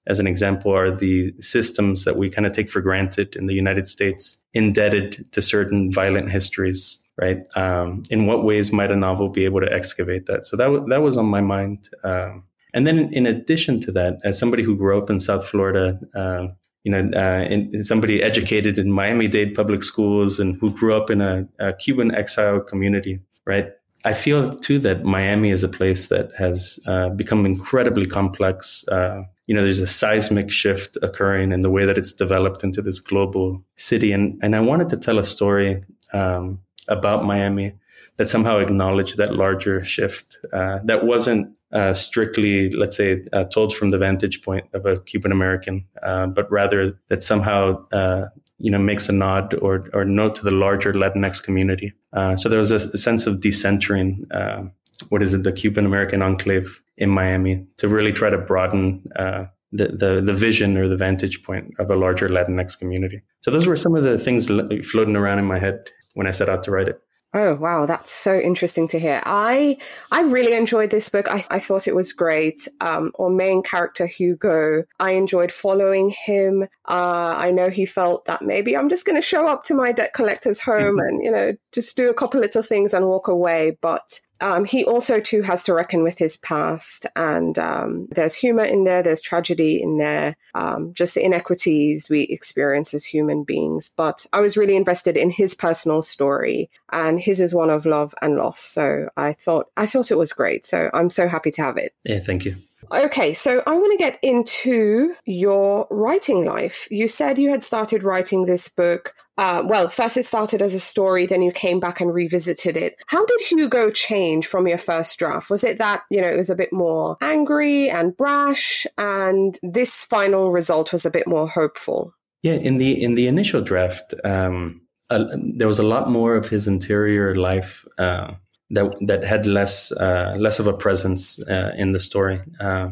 as 0.07 0.19
an 0.19 0.27
example, 0.27 0.71
are 0.73 0.89
the 0.91 1.33
systems 1.39 2.05
that 2.05 2.15
we 2.15 2.29
kind 2.29 2.45
of 2.45 2.53
take 2.53 2.69
for 2.69 2.81
granted 2.81 3.35
in 3.35 3.45
the 3.45 3.53
United 3.53 3.87
States 3.87 4.43
indebted 4.53 5.31
to 5.33 5.41
certain 5.41 5.91
violent 5.91 6.31
histories, 6.31 7.03
right? 7.17 7.39
Um, 7.55 8.03
in 8.09 8.25
what 8.25 8.43
ways 8.43 8.71
might 8.71 8.91
a 8.91 8.95
novel 8.95 9.29
be 9.29 9.45
able 9.45 9.61
to 9.61 9.71
excavate 9.71 10.27
that? 10.27 10.45
So 10.45 10.55
that 10.57 10.65
w- 10.65 10.87
that 10.87 11.01
was 11.01 11.17
on 11.17 11.25
my 11.25 11.41
mind. 11.41 11.89
Um, 12.03 12.43
and 12.73 12.85
then, 12.85 13.11
in 13.13 13.25
addition 13.25 13.79
to 13.81 13.91
that, 13.93 14.19
as 14.23 14.37
somebody 14.37 14.63
who 14.63 14.75
grew 14.75 14.97
up 14.97 15.09
in 15.09 15.19
South 15.19 15.47
Florida, 15.47 15.99
uh, 16.15 16.47
you 16.83 16.91
know, 16.91 17.09
uh, 17.17 17.43
in, 17.43 17.83
somebody 17.83 18.21
educated 18.21 18.77
in 18.79 18.91
Miami-Dade 18.91 19.55
public 19.55 19.83
schools 19.83 20.39
and 20.39 20.57
who 20.59 20.71
grew 20.71 20.95
up 20.95 21.09
in 21.09 21.21
a, 21.21 21.47
a 21.59 21.73
Cuban 21.73 22.13
exile 22.13 22.59
community, 22.59 23.19
right? 23.45 23.71
I 24.05 24.13
feel 24.13 24.55
too 24.55 24.79
that 24.79 25.03
Miami 25.03 25.49
is 25.49 25.63
a 25.63 25.69
place 25.69 26.07
that 26.09 26.31
has 26.37 26.79
uh, 26.85 27.09
become 27.09 27.45
incredibly 27.45 28.05
complex. 28.05 28.87
Uh, 28.87 29.23
you 29.47 29.55
know, 29.55 29.63
there's 29.63 29.81
a 29.81 29.87
seismic 29.87 30.51
shift 30.51 30.97
occurring 31.01 31.51
in 31.51 31.61
the 31.61 31.69
way 31.69 31.85
that 31.85 31.97
it's 31.97 32.13
developed 32.13 32.63
into 32.63 32.81
this 32.81 32.99
global 32.99 33.61
city, 33.75 34.11
and 34.11 34.39
and 34.41 34.55
I 34.55 34.59
wanted 34.59 34.89
to 34.89 34.97
tell 34.97 35.19
a 35.19 35.25
story 35.25 35.83
um, 36.13 36.59
about 36.87 37.25
Miami 37.25 37.73
that 38.17 38.27
somehow 38.27 38.59
acknowledged 38.59 39.17
that 39.17 39.35
larger 39.35 39.83
shift 39.83 40.37
uh, 40.53 40.79
that 40.85 41.05
wasn't 41.05 41.56
uh, 41.73 41.93
strictly, 41.93 42.69
let's 42.71 42.95
say, 42.95 43.23
uh, 43.33 43.43
told 43.45 43.75
from 43.75 43.89
the 43.89 43.97
vantage 43.97 44.41
point 44.41 44.65
of 44.73 44.85
a 44.85 44.99
Cuban 45.01 45.31
American, 45.31 45.85
uh, 46.03 46.27
but 46.27 46.49
rather 46.51 46.97
that 47.09 47.21
somehow 47.21 47.85
uh, 47.91 48.27
you 48.59 48.71
know 48.71 48.79
makes 48.79 49.09
a 49.09 49.11
nod 49.11 49.53
or 49.55 49.89
or 49.93 50.05
note 50.05 50.35
to 50.35 50.43
the 50.43 50.51
larger 50.51 50.93
Latinx 50.93 51.43
community. 51.43 51.93
Uh, 52.13 52.35
so 52.35 52.49
there 52.49 52.59
was 52.59 52.71
a, 52.71 52.77
a 52.77 52.97
sense 52.97 53.27
of 53.27 53.35
decentering. 53.35 54.19
Uh, 54.31 54.63
what 55.09 55.21
is 55.21 55.33
it, 55.33 55.43
the 55.43 55.51
Cuban 55.51 55.85
American 55.85 56.23
enclave 56.23 56.81
in 56.97 57.09
Miami, 57.09 57.67
to 57.77 57.87
really 57.87 58.11
try 58.11 58.31
to 58.31 58.37
broaden 58.37 59.03
uh, 59.15 59.45
the, 59.71 59.89
the 59.89 60.21
the 60.25 60.33
vision 60.33 60.77
or 60.77 60.87
the 60.87 60.97
vantage 60.97 61.43
point 61.43 61.73
of 61.79 61.89
a 61.91 61.95
larger 61.95 62.29
Latinx 62.29 62.79
community. 62.79 63.21
So 63.41 63.51
those 63.51 63.67
were 63.67 63.75
some 63.75 63.95
of 63.95 64.03
the 64.03 64.17
things 64.17 64.47
floating 64.87 65.15
around 65.15 65.39
in 65.39 65.45
my 65.45 65.59
head 65.59 65.89
when 66.13 66.27
I 66.27 66.31
set 66.31 66.49
out 66.49 66.63
to 66.63 66.71
write 66.71 66.87
it. 66.87 67.01
Oh 67.33 67.55
wow, 67.55 67.85
that's 67.85 68.09
so 68.09 68.39
interesting 68.39 68.87
to 68.87 68.99
hear. 68.99 69.21
I 69.25 69.77
I 70.11 70.21
really 70.21 70.53
enjoyed 70.53 70.91
this 70.91 71.09
book. 71.09 71.27
I, 71.29 71.45
I 71.51 71.59
thought 71.59 71.87
it 71.87 71.95
was 71.95 72.13
great. 72.13 72.67
Um, 72.79 73.11
our 73.19 73.29
main 73.29 73.61
character 73.63 74.07
Hugo, 74.07 74.83
I 74.99 75.11
enjoyed 75.11 75.51
following 75.51 76.09
him. 76.25 76.63
Uh, 76.87 77.35
I 77.37 77.51
know 77.51 77.69
he 77.69 77.85
felt 77.85 78.25
that 78.25 78.41
maybe 78.41 78.77
I'm 78.77 78.87
just 78.87 79.05
going 79.05 79.17
to 79.17 79.21
show 79.21 79.45
up 79.45 79.63
to 79.63 79.75
my 79.75 79.91
debt 79.91 80.13
collector's 80.13 80.61
home 80.61 80.99
and 80.99 81.21
you 81.21 81.29
know 81.29 81.53
just 81.73 81.97
do 81.97 82.09
a 82.09 82.13
couple 82.13 82.39
little 82.39 82.63
things 82.63 82.93
and 82.93 83.05
walk 83.05 83.27
away. 83.27 83.77
But 83.81 84.21
um, 84.41 84.65
he 84.65 84.83
also 84.83 85.19
too 85.19 85.41
has 85.41 85.63
to 85.63 85.73
reckon 85.73 86.03
with 86.03 86.17
his 86.17 86.37
past, 86.37 87.05
and 87.15 87.57
um, 87.57 88.07
there's 88.11 88.35
humor 88.35 88.63
in 88.63 88.83
there, 88.83 89.03
there's 89.03 89.21
tragedy 89.21 89.81
in 89.81 89.97
there, 89.97 90.35
um, 90.55 90.93
just 90.93 91.15
the 91.15 91.23
inequities 91.23 92.09
we 92.09 92.21
experience 92.23 92.93
as 92.93 93.05
human 93.05 93.43
beings. 93.43 93.91
But 93.95 94.25
I 94.33 94.39
was 94.39 94.57
really 94.57 94.75
invested 94.75 95.17
in 95.17 95.29
his 95.29 95.55
personal 95.55 96.01
story, 96.01 96.69
and 96.91 97.19
his 97.19 97.39
is 97.39 97.53
one 97.53 97.69
of 97.69 97.85
love 97.85 98.13
and 98.21 98.35
loss. 98.35 98.61
So 98.61 99.09
I 99.17 99.33
thought 99.33 99.69
I 99.77 99.85
thought 99.85 100.11
it 100.11 100.17
was 100.17 100.33
great. 100.33 100.65
So 100.65 100.89
I'm 100.93 101.09
so 101.09 101.27
happy 101.27 101.51
to 101.51 101.61
have 101.61 101.77
it. 101.77 101.93
Yeah, 102.03 102.19
thank 102.19 102.45
you. 102.45 102.55
Okay, 102.91 103.33
so 103.33 103.61
I 103.67 103.77
want 103.77 103.91
to 103.91 103.97
get 103.97 104.19
into 104.23 105.13
your 105.25 105.87
writing 105.91 106.45
life. 106.45 106.87
You 106.89 107.07
said 107.07 107.37
you 107.37 107.49
had 107.49 107.63
started 107.63 108.03
writing 108.03 108.45
this 108.45 108.69
book. 108.69 109.13
Uh, 109.37 109.61
well, 109.65 109.87
first 109.89 110.17
it 110.17 110.25
started 110.25 110.61
as 110.61 110.73
a 110.73 110.79
story, 110.79 111.25
then 111.25 111.41
you 111.41 111.51
came 111.51 111.79
back 111.79 112.01
and 112.01 112.13
revisited 112.13 112.75
it. 112.75 112.95
How 113.07 113.25
did 113.25 113.41
Hugo 113.41 113.91
change 113.91 114.47
from 114.47 114.67
your 114.67 114.77
first 114.77 115.19
draft? 115.19 115.49
Was 115.49 115.63
it 115.63 115.77
that, 115.77 116.03
you 116.09 116.21
know, 116.21 116.29
it 116.29 116.37
was 116.37 116.49
a 116.49 116.55
bit 116.55 116.73
more 116.73 117.17
angry 117.21 117.89
and 117.89 118.15
brash, 118.15 118.87
and 118.97 119.59
this 119.61 120.03
final 120.03 120.51
result 120.51 120.91
was 120.91 121.05
a 121.05 121.11
bit 121.11 121.27
more 121.27 121.47
hopeful? 121.47 122.13
Yeah, 122.41 122.53
in 122.53 122.77
the 122.77 123.03
in 123.03 123.15
the 123.15 123.27
initial 123.27 123.61
draft, 123.61 124.13
um, 124.23 124.81
uh, 125.09 125.25
there 125.35 125.67
was 125.67 125.79
a 125.79 125.83
lot 125.83 126.09
more 126.09 126.35
of 126.35 126.49
his 126.49 126.67
interior 126.67 127.35
life. 127.35 127.85
Uh, 127.97 128.33
that 128.71 128.93
that 129.01 129.23
had 129.23 129.45
less 129.45 129.91
uh, 129.93 130.35
less 130.37 130.59
of 130.59 130.67
a 130.67 130.73
presence 130.73 131.39
uh, 131.47 131.71
in 131.77 131.91
the 131.91 131.99
story. 131.99 132.41
Uh, 132.59 132.89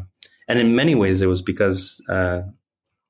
and 0.48 0.58
in 0.58 0.74
many 0.74 0.94
ways, 0.94 1.22
it 1.22 1.26
was 1.26 1.42
because 1.42 2.02
uh, 2.08 2.42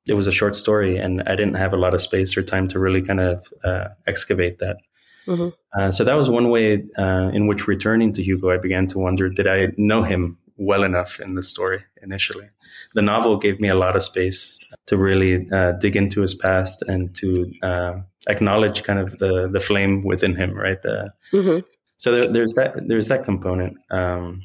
it 0.06 0.14
was 0.14 0.26
a 0.26 0.32
short 0.32 0.54
story, 0.54 0.96
and 0.96 1.22
I 1.22 1.36
didn't 1.36 1.54
have 1.54 1.72
a 1.72 1.76
lot 1.76 1.94
of 1.94 2.00
space 2.00 2.36
or 2.36 2.42
time 2.42 2.68
to 2.68 2.78
really 2.78 3.02
kind 3.02 3.20
of 3.20 3.46
uh, 3.62 3.88
excavate 4.06 4.58
that. 4.58 4.78
Mm-hmm. 5.26 5.48
Uh, 5.78 5.90
so 5.90 6.04
that 6.04 6.14
was 6.14 6.30
one 6.30 6.50
way 6.50 6.84
in 6.96 7.46
which 7.46 7.66
returning 7.66 8.12
to 8.12 8.22
Hugo, 8.22 8.50
I 8.50 8.58
began 8.58 8.86
to 8.88 8.98
wonder: 8.98 9.28
Did 9.28 9.46
I 9.46 9.68
know 9.76 10.02
him 10.02 10.38
well 10.56 10.82
enough 10.82 11.20
in 11.20 11.34
the 11.34 11.42
story 11.42 11.84
initially? 12.02 12.48
The 12.94 13.02
novel 13.02 13.36
gave 13.36 13.60
me 13.60 13.68
a 13.68 13.74
lot 13.74 13.94
of 13.94 14.02
space 14.02 14.58
to 14.86 14.96
really 14.96 15.48
dig 15.80 15.96
into 15.96 16.22
his 16.22 16.34
past 16.34 16.82
and 16.88 17.14
to 17.16 17.52
acknowledge 18.28 18.82
kind 18.82 18.98
of 18.98 19.18
the 19.18 19.48
the 19.48 19.60
flame 19.60 20.02
within 20.02 20.34
him, 20.34 20.54
right? 20.54 20.80
The, 20.82 21.12
mm-hmm 21.32 21.60
so 21.96 22.12
there, 22.12 22.32
there's 22.32 22.54
that 22.54 22.86
there's 22.88 23.08
that 23.08 23.24
component 23.24 23.76
um, 23.90 24.42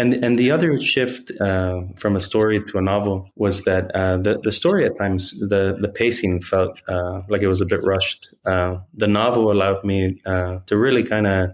and 0.00 0.24
and 0.24 0.38
the 0.38 0.50
other 0.50 0.80
shift 0.80 1.30
uh, 1.40 1.82
from 1.96 2.16
a 2.16 2.20
story 2.20 2.62
to 2.64 2.78
a 2.78 2.80
novel 2.80 3.30
was 3.36 3.64
that 3.64 3.94
uh, 3.94 4.16
the 4.16 4.40
the 4.42 4.52
story 4.52 4.86
at 4.86 4.96
times 4.96 5.38
the 5.52 5.76
the 5.80 5.88
pacing 5.88 6.40
felt 6.40 6.82
uh, 6.88 7.20
like 7.28 7.42
it 7.42 7.48
was 7.48 7.60
a 7.60 7.66
bit 7.66 7.80
rushed. 7.84 8.34
Uh, 8.46 8.78
the 8.94 9.06
novel 9.06 9.52
allowed 9.52 9.84
me 9.84 10.20
uh, 10.24 10.58
to 10.66 10.78
really 10.78 11.02
kind 11.02 11.26
of 11.26 11.50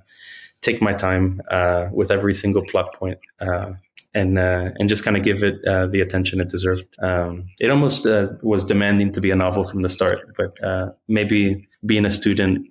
take 0.60 0.80
my 0.80 0.92
time 0.92 1.40
uh, 1.50 1.88
with 1.92 2.10
every 2.10 2.34
single 2.34 2.64
plot 2.70 2.94
point. 2.94 3.18
and 4.14 4.38
and 4.38 4.88
just 4.88 5.04
kind 5.04 5.16
of 5.16 5.22
give 5.22 5.42
it 5.42 5.56
the 5.92 6.00
attention 6.00 6.40
it 6.40 6.48
deserved. 6.48 6.88
Um, 7.08 7.32
it 7.60 7.70
almost 7.70 8.06
was 8.42 8.64
demanding 8.64 9.12
to 9.12 9.20
be 9.20 9.30
a 9.30 9.36
novel 9.36 9.64
from 9.64 9.82
the 9.82 9.90
start, 9.90 10.20
but 10.38 10.52
maybe 11.08 11.68
being 11.84 12.06
a 12.06 12.10
student 12.10 12.66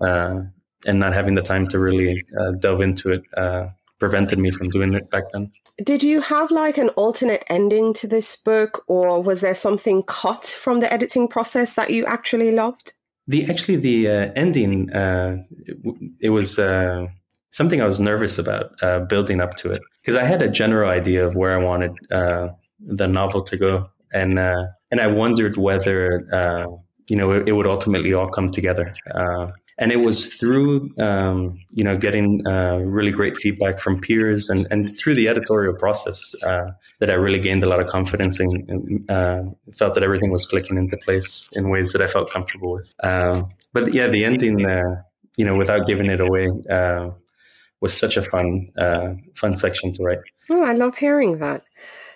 and 0.86 1.00
not 1.00 1.14
having 1.14 1.34
the 1.34 1.42
time 1.42 1.68
to 1.68 1.80
really 1.80 2.24
uh, 2.40 2.52
delve 2.52 2.82
into 2.82 3.10
it 3.10 3.24
uh, 3.36 3.68
prevented 4.00 4.40
me 4.40 4.52
from 4.52 4.70
doing 4.70 4.94
it 4.94 5.10
back 5.10 5.24
then. 5.34 5.52
Did 5.84 6.04
you 6.04 6.22
have 6.22 6.52
like 6.52 6.78
an 6.78 6.90
alternate 6.90 7.44
ending 7.50 7.94
to 7.96 8.08
this 8.08 8.38
book, 8.38 8.84
or 8.88 9.22
was 9.22 9.42
there 9.42 9.54
something 9.54 10.04
cut 10.04 10.46
from 10.46 10.80
the 10.80 10.92
editing 10.92 11.28
process 11.28 11.76
that 11.76 11.90
you 11.90 12.06
actually 12.06 12.52
loved? 12.52 12.94
The 13.28 13.50
actually 13.50 13.78
the 13.78 14.08
uh, 14.08 14.32
ending 14.36 14.94
uh, 14.94 15.44
it, 15.66 15.78
it, 16.22 16.30
was 16.30 16.60
uh, 16.60 17.08
something 17.50 17.82
I 17.82 17.88
was 17.88 18.00
nervous 18.00 18.38
about 18.38 18.72
uh, 18.82 19.00
building 19.00 19.42
up 19.42 19.56
to 19.56 19.72
it 19.72 19.82
because 20.02 20.16
I 20.16 20.24
had 20.24 20.42
a 20.42 20.50
general 20.50 20.90
idea 20.90 21.28
of 21.28 21.36
where 21.36 21.60
I 21.60 21.62
wanted 21.62 21.92
the 22.10 23.08
novel 23.08 23.42
to 23.44 23.58
go, 23.58 23.90
and 24.14 24.40
and 24.40 25.02
I 25.02 25.08
wondered 25.08 25.58
whether 25.58 26.70
you 27.10 27.18
know 27.18 27.32
it, 27.32 27.50
it, 27.50 27.52
would 27.52 27.68
ultimately 27.68 28.14
all 28.14 28.30
come 28.30 28.50
together 28.50 28.94
and 29.78 29.92
it 29.92 29.98
was 29.98 30.34
through 30.34 30.92
um, 31.00 31.60
you 31.72 31.84
know 31.84 31.98
getting 31.98 32.46
uh, 32.48 32.78
really 32.78 33.12
great 33.12 33.38
feedback 33.38 33.80
from 33.80 34.00
peers 34.00 34.50
and, 34.50 34.66
and 34.72 34.98
through 35.00 35.16
the 35.16 35.28
editorial 35.28 35.74
process 35.74 36.34
uh, 36.44 36.72
that 37.00 37.10
I 37.10 37.14
really 37.14 37.40
gained 37.40 37.64
a 37.64 37.70
lot 37.70 37.80
of 37.80 37.88
confidence 37.88 38.40
and, 38.40 39.10
uh, 39.10 39.44
felt 39.74 39.94
that 39.96 40.04
everything 40.04 40.32
was 40.32 40.46
clicking 40.46 40.78
into 40.78 40.98
place 40.98 41.50
in 41.54 41.70
ways 41.70 41.92
that 41.94 42.02
I 42.02 42.08
felt 42.08 42.32
comfortable 42.32 42.72
with. 42.74 42.94
Uh, 43.02 43.44
but 43.74 43.94
yeah, 43.94 44.08
the 44.08 44.24
ending, 44.24 44.66
uh, 44.66 45.02
you 45.36 45.46
know, 45.46 45.58
without 45.58 45.88
giving 45.88 46.08
it 46.08 46.22
away, 46.22 46.50
uh, 46.70 47.10
was 47.82 47.96
such 47.96 48.18
a 48.18 48.22
fun 48.22 48.72
fun 49.36 49.56
section 49.56 49.94
to 49.96 50.04
write. 50.04 50.20
Oh, 50.50 50.64
I 50.64 50.74
love 50.74 50.98
hearing 50.98 51.40
that. 51.40 51.62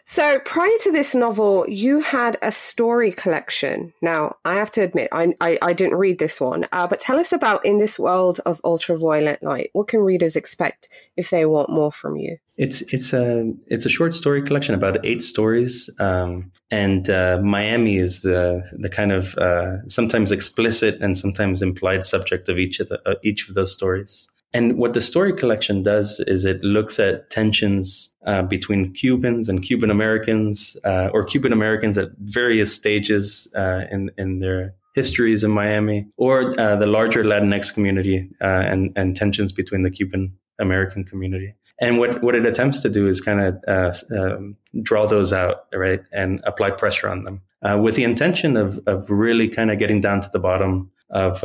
So 0.09 0.39
prior 0.39 0.75
to 0.81 0.91
this 0.91 1.13
novel, 1.13 1.69
you 1.69 1.99
had 1.99 2.35
a 2.41 2.51
story 2.51 3.11
collection. 3.11 3.93
Now, 4.01 4.37
I 4.43 4.55
have 4.55 4.71
to 4.71 4.81
admit, 4.81 5.09
I, 5.11 5.35
I, 5.39 5.59
I 5.61 5.73
didn't 5.73 5.99
read 5.99 6.17
this 6.17 6.41
one, 6.41 6.65
uh, 6.71 6.87
but 6.87 6.99
tell 6.99 7.19
us 7.19 7.31
about 7.31 7.63
In 7.63 7.77
This 7.77 7.99
World 7.99 8.39
of 8.43 8.59
Ultraviolet 8.63 9.43
Light. 9.43 9.69
What 9.73 9.87
can 9.87 9.99
readers 9.99 10.35
expect 10.35 10.89
if 11.15 11.29
they 11.29 11.45
want 11.45 11.69
more 11.69 11.91
from 11.91 12.15
you? 12.15 12.37
It's 12.57 12.91
it's 12.91 13.13
a 13.13 13.53
it's 13.67 13.85
a 13.85 13.89
short 13.89 14.13
story 14.13 14.41
collection, 14.41 14.73
about 14.73 15.05
eight 15.05 15.21
stories, 15.21 15.91
um, 15.99 16.51
and 16.71 17.07
uh, 17.07 17.39
Miami 17.43 17.97
is 17.97 18.23
the 18.23 18.67
the 18.79 18.89
kind 18.89 19.11
of 19.11 19.37
uh, 19.37 19.87
sometimes 19.87 20.31
explicit 20.31 20.97
and 21.01 21.15
sometimes 21.15 21.61
implied 21.61 22.03
subject 22.03 22.49
of 22.49 22.57
each 22.57 22.79
of 22.79 22.89
the, 22.89 23.19
each 23.21 23.47
of 23.47 23.53
those 23.53 23.71
stories. 23.71 24.29
And 24.53 24.77
what 24.77 24.93
the 24.93 25.01
story 25.01 25.33
collection 25.33 25.83
does 25.83 26.19
is 26.21 26.43
it 26.43 26.63
looks 26.63 26.99
at 26.99 27.29
tensions 27.29 28.15
uh, 28.25 28.41
between 28.43 28.93
Cubans 28.93 29.47
and 29.47 29.61
Cuban 29.61 29.91
Americans, 29.91 30.75
uh, 30.83 31.09
or 31.13 31.23
Cuban 31.23 31.53
Americans 31.53 31.97
at 31.97 32.09
various 32.17 32.73
stages 32.73 33.47
uh, 33.55 33.85
in 33.91 34.09
in 34.17 34.39
their 34.39 34.73
histories 34.95 35.43
in 35.43 35.51
Miami, 35.51 36.07
or 36.17 36.59
uh, 36.59 36.75
the 36.75 36.87
larger 36.87 37.23
Latinx 37.23 37.73
community 37.73 38.27
uh, 38.41 38.63
and 38.65 38.91
and 38.95 39.15
tensions 39.15 39.51
between 39.51 39.83
the 39.83 39.91
Cuban 39.91 40.35
American 40.57 41.03
community. 41.03 41.53
And 41.79 41.99
what 41.99 42.23
what 42.23 42.33
it 42.33 42.45
attempts 42.45 42.81
to 42.81 42.89
do 42.89 43.07
is 43.07 43.21
kind 43.21 43.39
of 43.39 43.63
uh, 43.67 43.93
um, 44.17 44.57
draw 44.81 45.05
those 45.05 45.31
out, 45.31 45.67
right, 45.73 46.01
and 46.11 46.41
apply 46.43 46.71
pressure 46.71 47.07
on 47.07 47.21
them 47.21 47.41
with 47.83 47.93
the 47.95 48.03
intention 48.03 48.57
of 48.57 48.79
of 48.87 49.11
really 49.11 49.47
kind 49.47 49.69
of 49.69 49.77
getting 49.77 50.01
down 50.01 50.21
to 50.21 50.29
the 50.33 50.39
bottom 50.39 50.89
of 51.11 51.43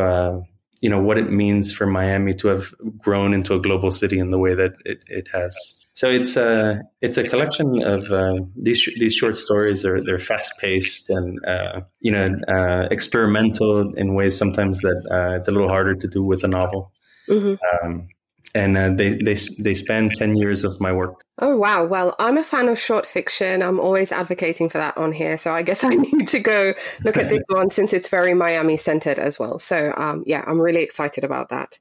you 0.85 0.91
know 0.91 1.01
what 1.01 1.17
it 1.17 1.31
means 1.31 1.73
for 1.73 1.87
Miami 1.87 2.35
to 2.35 2.49
have 2.49 2.75
grown 2.99 3.33
into 3.33 3.55
a 3.55 3.59
global 3.59 3.91
city 3.91 4.19
in 4.19 4.29
the 4.31 4.39
way 4.39 4.53
that 4.53 4.75
it, 4.85 4.99
it 5.07 5.29
has. 5.33 5.57
So 5.95 6.11
it's 6.11 6.37
a 6.37 6.83
it's 7.01 7.17
a 7.17 7.27
collection 7.27 7.83
of 7.83 8.13
uh, 8.13 8.41
these 8.55 8.87
these 8.99 9.15
short 9.15 9.39
stories. 9.39 9.81
They're 9.81 10.03
they're 10.05 10.19
fast 10.19 10.59
paced 10.59 11.09
and 11.09 11.43
uh, 11.47 11.81
you 12.01 12.13
know 12.13 12.37
uh, 12.55 12.89
experimental 12.91 13.95
in 13.95 14.13
ways 14.13 14.37
sometimes 14.37 14.81
that 14.81 15.01
uh, 15.11 15.37
it's 15.37 15.49
a 15.49 15.53
little 15.53 15.71
harder 15.71 15.95
to 15.95 16.07
do 16.07 16.23
with 16.23 16.45
a 16.45 16.49
novel. 16.49 16.93
Mm-hmm. 17.31 17.55
Um, 17.73 18.09
and 18.55 18.77
uh, 18.77 18.91
they 18.91 19.15
they 19.15 19.37
they 19.59 19.75
span 19.75 20.11
ten 20.11 20.37
years 20.37 20.63
of 20.63 20.81
my 20.81 20.93
work. 20.93 21.25
Oh 21.41 21.57
wow! 21.57 21.85
Well, 21.85 22.15
I'm 22.19 22.39
a 22.39 22.43
fan 22.43 22.69
of 22.69 22.79
short 22.79 23.07
fiction. 23.07 23.63
I'm 23.63 23.81
always 23.81 24.13
advocating 24.13 24.69
for 24.69 24.79
that 24.79 24.97
on 24.97 25.13
here, 25.13 25.37
so 25.37 25.53
I 25.53 25.63
guess 25.63 25.83
I 25.85 25.91
need 25.91 26.29
to 26.29 26.39
go 26.39 26.75
look 27.03 27.17
at 27.17 27.29
this 27.29 27.43
one 27.49 27.71
since 27.71 27.93
it's 27.93 28.09
very 28.09 28.35
Miami 28.35 28.77
centered 28.77 29.19
as 29.19 29.39
well. 29.39 29.59
So 29.59 29.93
um, 29.97 30.23
yeah, 30.27 30.45
I'm 30.47 30.61
really 30.61 30.83
excited 30.83 31.25
about 31.25 31.49
that. 31.49 31.79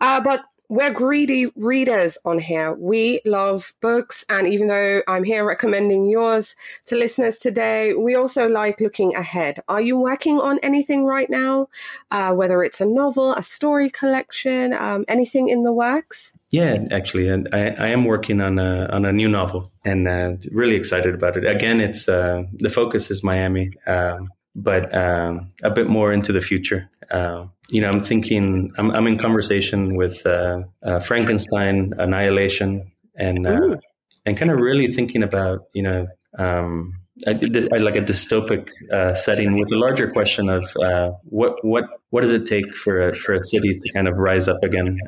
Uh, 0.00 0.20
but 0.20 0.42
we're 0.72 0.90
greedy 0.90 1.48
readers 1.54 2.16
on 2.24 2.38
here. 2.38 2.72
We 2.72 3.20
love 3.26 3.74
books. 3.82 4.24
And 4.30 4.46
even 4.46 4.68
though 4.68 5.02
I'm 5.06 5.22
here 5.22 5.44
recommending 5.44 6.06
yours 6.06 6.56
to 6.86 6.96
listeners 6.96 7.36
today, 7.36 7.92
we 7.92 8.14
also 8.14 8.48
like 8.48 8.80
looking 8.80 9.14
ahead. 9.14 9.62
Are 9.68 9.82
you 9.82 9.98
working 9.98 10.38
on 10.40 10.58
anything 10.62 11.04
right 11.04 11.28
now? 11.28 11.68
Uh, 12.10 12.32
whether 12.32 12.62
it's 12.62 12.80
a 12.80 12.86
novel, 12.86 13.34
a 13.34 13.42
story 13.42 13.90
collection, 13.90 14.72
um, 14.72 15.04
anything 15.08 15.50
in 15.50 15.62
the 15.62 15.74
works? 15.74 16.32
Yeah, 16.48 16.86
actually, 16.90 17.30
I, 17.30 17.68
I 17.68 17.88
am 17.88 18.06
working 18.06 18.40
on 18.40 18.58
a, 18.58 18.86
on 18.86 19.04
a 19.04 19.12
new 19.12 19.28
novel 19.28 19.70
and 19.84 20.08
uh, 20.08 20.36
really 20.50 20.76
excited 20.76 21.14
about 21.14 21.36
it. 21.36 21.44
Again, 21.44 21.82
it's 21.82 22.08
uh, 22.08 22.44
the 22.50 22.70
focus 22.70 23.10
is 23.10 23.22
Miami. 23.22 23.72
Um, 23.86 24.30
but 24.54 24.94
um, 24.94 25.48
a 25.62 25.70
bit 25.70 25.88
more 25.88 26.12
into 26.12 26.32
the 26.32 26.40
future. 26.40 26.88
Uh, 27.10 27.46
you 27.68 27.80
know, 27.80 27.88
I'm 27.88 28.00
thinking, 28.00 28.70
I'm, 28.76 28.90
I'm 28.90 29.06
in 29.06 29.18
conversation 29.18 29.96
with 29.96 30.26
uh, 30.26 30.62
uh, 30.82 31.00
Frankenstein, 31.00 31.92
Annihilation, 31.98 32.90
and 33.16 33.46
uh, 33.46 33.76
and 34.24 34.36
kind 34.36 34.50
of 34.50 34.58
really 34.58 34.88
thinking 34.88 35.22
about, 35.22 35.66
you 35.74 35.82
know, 35.82 36.06
um, 36.38 36.94
I, 37.26 37.30
I, 37.30 37.78
like 37.78 37.96
a 37.96 38.00
dystopic 38.00 38.68
uh, 38.90 39.14
setting 39.14 39.58
with 39.58 39.70
a 39.70 39.76
larger 39.76 40.10
question 40.10 40.48
of 40.48 40.64
uh, 40.82 41.10
what 41.24 41.62
what 41.64 41.84
what 42.10 42.22
does 42.22 42.30
it 42.30 42.46
take 42.46 42.74
for 42.74 43.08
a, 43.08 43.14
for 43.14 43.34
a 43.34 43.42
city 43.42 43.68
to 43.68 43.92
kind 43.92 44.08
of 44.08 44.16
rise 44.16 44.48
up 44.48 44.62
again 44.62 44.98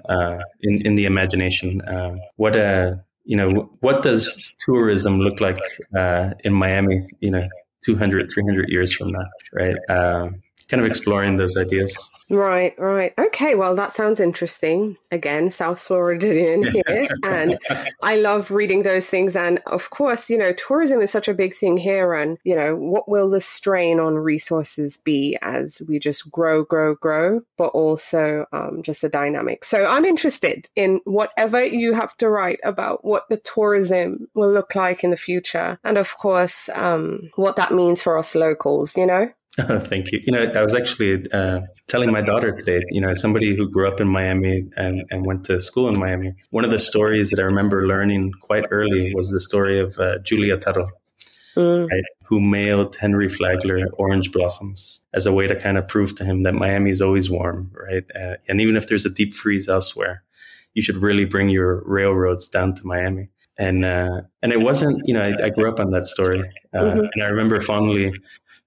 in 0.63 0.83
in 0.83 0.95
the 0.95 1.07
imagination? 1.07 1.81
what 2.37 2.57
a 2.57 3.03
you 3.25 3.37
know 3.37 3.71
what 3.81 4.03
does 4.03 4.55
tourism 4.67 5.17
look 5.19 5.41
like 5.41 5.61
in 6.45 6.53
Miami? 6.53 7.07
You 7.21 7.31
know, 7.31 7.49
200, 7.85 8.31
300 8.33 8.69
years 8.69 8.93
from 8.93 9.11
now, 9.11 9.27
right? 9.53 9.77
Um, 9.89 10.43
kind 10.69 10.81
of 10.81 10.87
exploring 10.87 11.37
those 11.37 11.57
ideas. 11.57 12.25
Right, 12.31 12.79
right. 12.79 13.13
Okay, 13.19 13.55
well, 13.55 13.75
that 13.77 13.95
sounds 13.95 14.21
interesting. 14.21 14.97
Again, 15.11 15.51
South 15.51 15.79
Floridian 15.79 16.63
here. 16.87 17.09
and 17.23 17.59
I 18.03 18.17
love 18.17 18.51
reading 18.51 18.83
those 18.83 19.07
things. 19.07 19.37
And 19.37 19.61
of 19.67 19.91
course, 19.91 20.31
you 20.31 20.39
know, 20.39 20.53
tourism 20.53 21.01
is 21.01 21.11
such 21.11 21.29
a 21.29 21.35
big 21.35 21.55
thing 21.55 21.77
here. 21.77 22.15
And, 22.15 22.39
you 22.45 22.57
know, 22.57 22.75
what 22.77 23.09
will 23.09 23.29
the 23.29 23.41
strain 23.41 24.01
on 24.01 24.15
resources 24.15 24.97
be 24.97 25.37
as 25.43 25.83
we 25.87 25.99
just 25.99 26.31
grow, 26.31 26.65
grow, 26.65 26.95
grow, 26.95 27.43
but 27.59 27.69
also 27.69 28.47
um, 28.53 28.83
just 28.83 29.03
the 29.03 29.09
dynamic? 29.09 29.65
So 29.65 29.87
I'm 29.87 30.05
interested 30.05 30.69
in 30.75 31.01
whatever 31.05 31.63
you 31.65 31.93
have 31.93 32.17
to 32.19 32.29
write 32.29 32.61
about 32.65 33.05
what 33.05 33.29
the 33.29 33.37
tourism 33.37 34.29
will 34.35 34.53
look 34.53 34.75
like 34.75 35.05
in 35.05 35.11
the 35.11 35.17
future. 35.17 35.79
And 35.85 35.99
of 35.99 36.17
course, 36.17 36.69
um, 36.71 37.31
what 37.37 37.57
that 37.57 37.73
means 37.73 38.03
for 38.03 38.19
us 38.19 38.35
locals, 38.35 38.97
you 38.97 39.07
know? 39.07 39.31
Thank 39.61 40.11
you. 40.11 40.21
You 40.25 40.33
know, 40.33 40.43
I 40.43 40.63
was 40.63 40.75
actually 40.75 41.31
uh, 41.31 41.61
telling 41.87 42.11
my 42.11 42.23
daughter 42.23 42.51
today, 42.51 42.83
you 42.91 43.01
know, 43.01 43.11
as 43.11 43.21
somebody 43.21 43.55
who 43.55 43.71
grew 43.71 43.87
up 43.87 44.01
in 44.01 44.09
Miami 44.09 44.69
and, 44.77 45.05
and 45.11 45.25
went 45.25 45.45
to 45.45 45.61
school 45.61 45.89
in 45.89 45.97
Miami, 45.97 46.35
one 46.51 46.65
of 46.65 46.73
the 46.73 46.81
stories 46.81 47.31
that 47.31 47.39
I 47.39 47.45
remember 47.45 47.87
learning 47.87 48.33
quite 48.41 48.65
early 48.73 49.15
was 49.15 49.31
the 49.31 49.39
story 49.39 49.79
of 49.79 49.97
uh, 50.01 50.19
Julia 50.19 50.57
Tuttle, 50.57 50.91
mm. 51.55 51.89
right, 51.89 52.03
who 52.25 52.41
mailed 52.41 52.97
Henry 52.97 53.33
Flagler 53.33 53.87
orange 53.93 54.33
blossoms 54.33 55.07
as 55.15 55.25
a 55.25 55.33
way 55.33 55.47
to 55.47 55.55
kind 55.55 55.79
of 55.79 55.87
prove 55.87 56.17
to 56.17 56.25
him 56.25 56.43
that 56.43 56.55
Miami 56.55 56.91
is 56.91 57.01
always 57.01 57.31
warm, 57.31 57.71
right? 57.75 58.05
Uh, 58.17 58.35
and 58.49 58.61
even 58.61 58.77
if 58.77 58.89
there's 58.89 59.07
a 59.07 59.11
deep 59.11 59.33
freeze 59.33 59.69
elsewhere, 59.69 60.25
you 60.73 60.83
should 60.83 60.97
really 60.97 61.27
bring 61.27 61.49
your 61.49 61.81
railroads 61.87 62.49
down 62.49 62.75
to 62.75 62.85
Miami. 62.85 63.29
And 63.57 63.85
uh, 63.85 64.23
and 64.43 64.53
it 64.53 64.63
wasn't, 64.63 65.01
you 65.07 65.15
know, 65.15 65.23
I, 65.23 65.45
I, 65.45 65.51
grew 65.51 65.71
up 65.71 65.79
on 65.79 65.93
that 65.93 66.07
story, 66.07 66.41
uh, 66.73 66.81
mm-hmm. 66.81 67.07
and 67.15 67.23
I 67.23 67.27
remember 67.27 67.61
fondly 67.61 68.13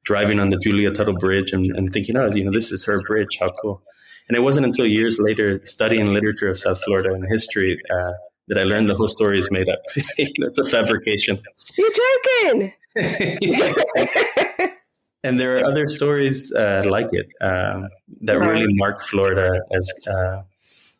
driving 0.07 0.39
on 0.39 0.49
the 0.49 0.57
Julia 0.57 0.91
Tuttle 0.91 1.17
Bridge 1.17 1.51
and, 1.51 1.65
and 1.75 1.91
thinking, 1.91 2.15
oh, 2.17 2.31
you 2.33 2.45
know, 2.45 2.51
this 2.51 2.71
is 2.71 2.85
her 2.85 2.99
bridge. 3.01 3.37
How 3.39 3.51
cool. 3.61 3.83
And 4.29 4.37
it 4.37 4.39
wasn't 4.39 4.65
until 4.65 4.87
years 4.87 5.19
later, 5.19 5.61
studying 5.65 6.07
literature 6.13 6.49
of 6.49 6.57
South 6.57 6.81
Florida 6.83 7.13
and 7.13 7.25
history, 7.29 7.77
uh, 7.93 8.13
that 8.47 8.57
I 8.57 8.63
learned 8.63 8.89
the 8.89 8.95
whole 8.95 9.09
story 9.09 9.37
is 9.37 9.51
made 9.51 9.67
up. 9.67 9.79
it's 10.17 10.59
a 10.59 10.63
fabrication. 10.63 11.39
You're 11.77 11.91
joking. 11.91 12.73
and 15.23 15.37
there 15.37 15.57
are 15.57 15.65
other 15.65 15.85
stories 15.87 16.53
uh, 16.53 16.83
like 16.89 17.09
it 17.11 17.27
um, 17.41 17.89
that 18.21 18.39
really 18.39 18.73
mark 18.75 19.03
Florida 19.03 19.59
as, 19.73 20.07
uh, 20.09 20.41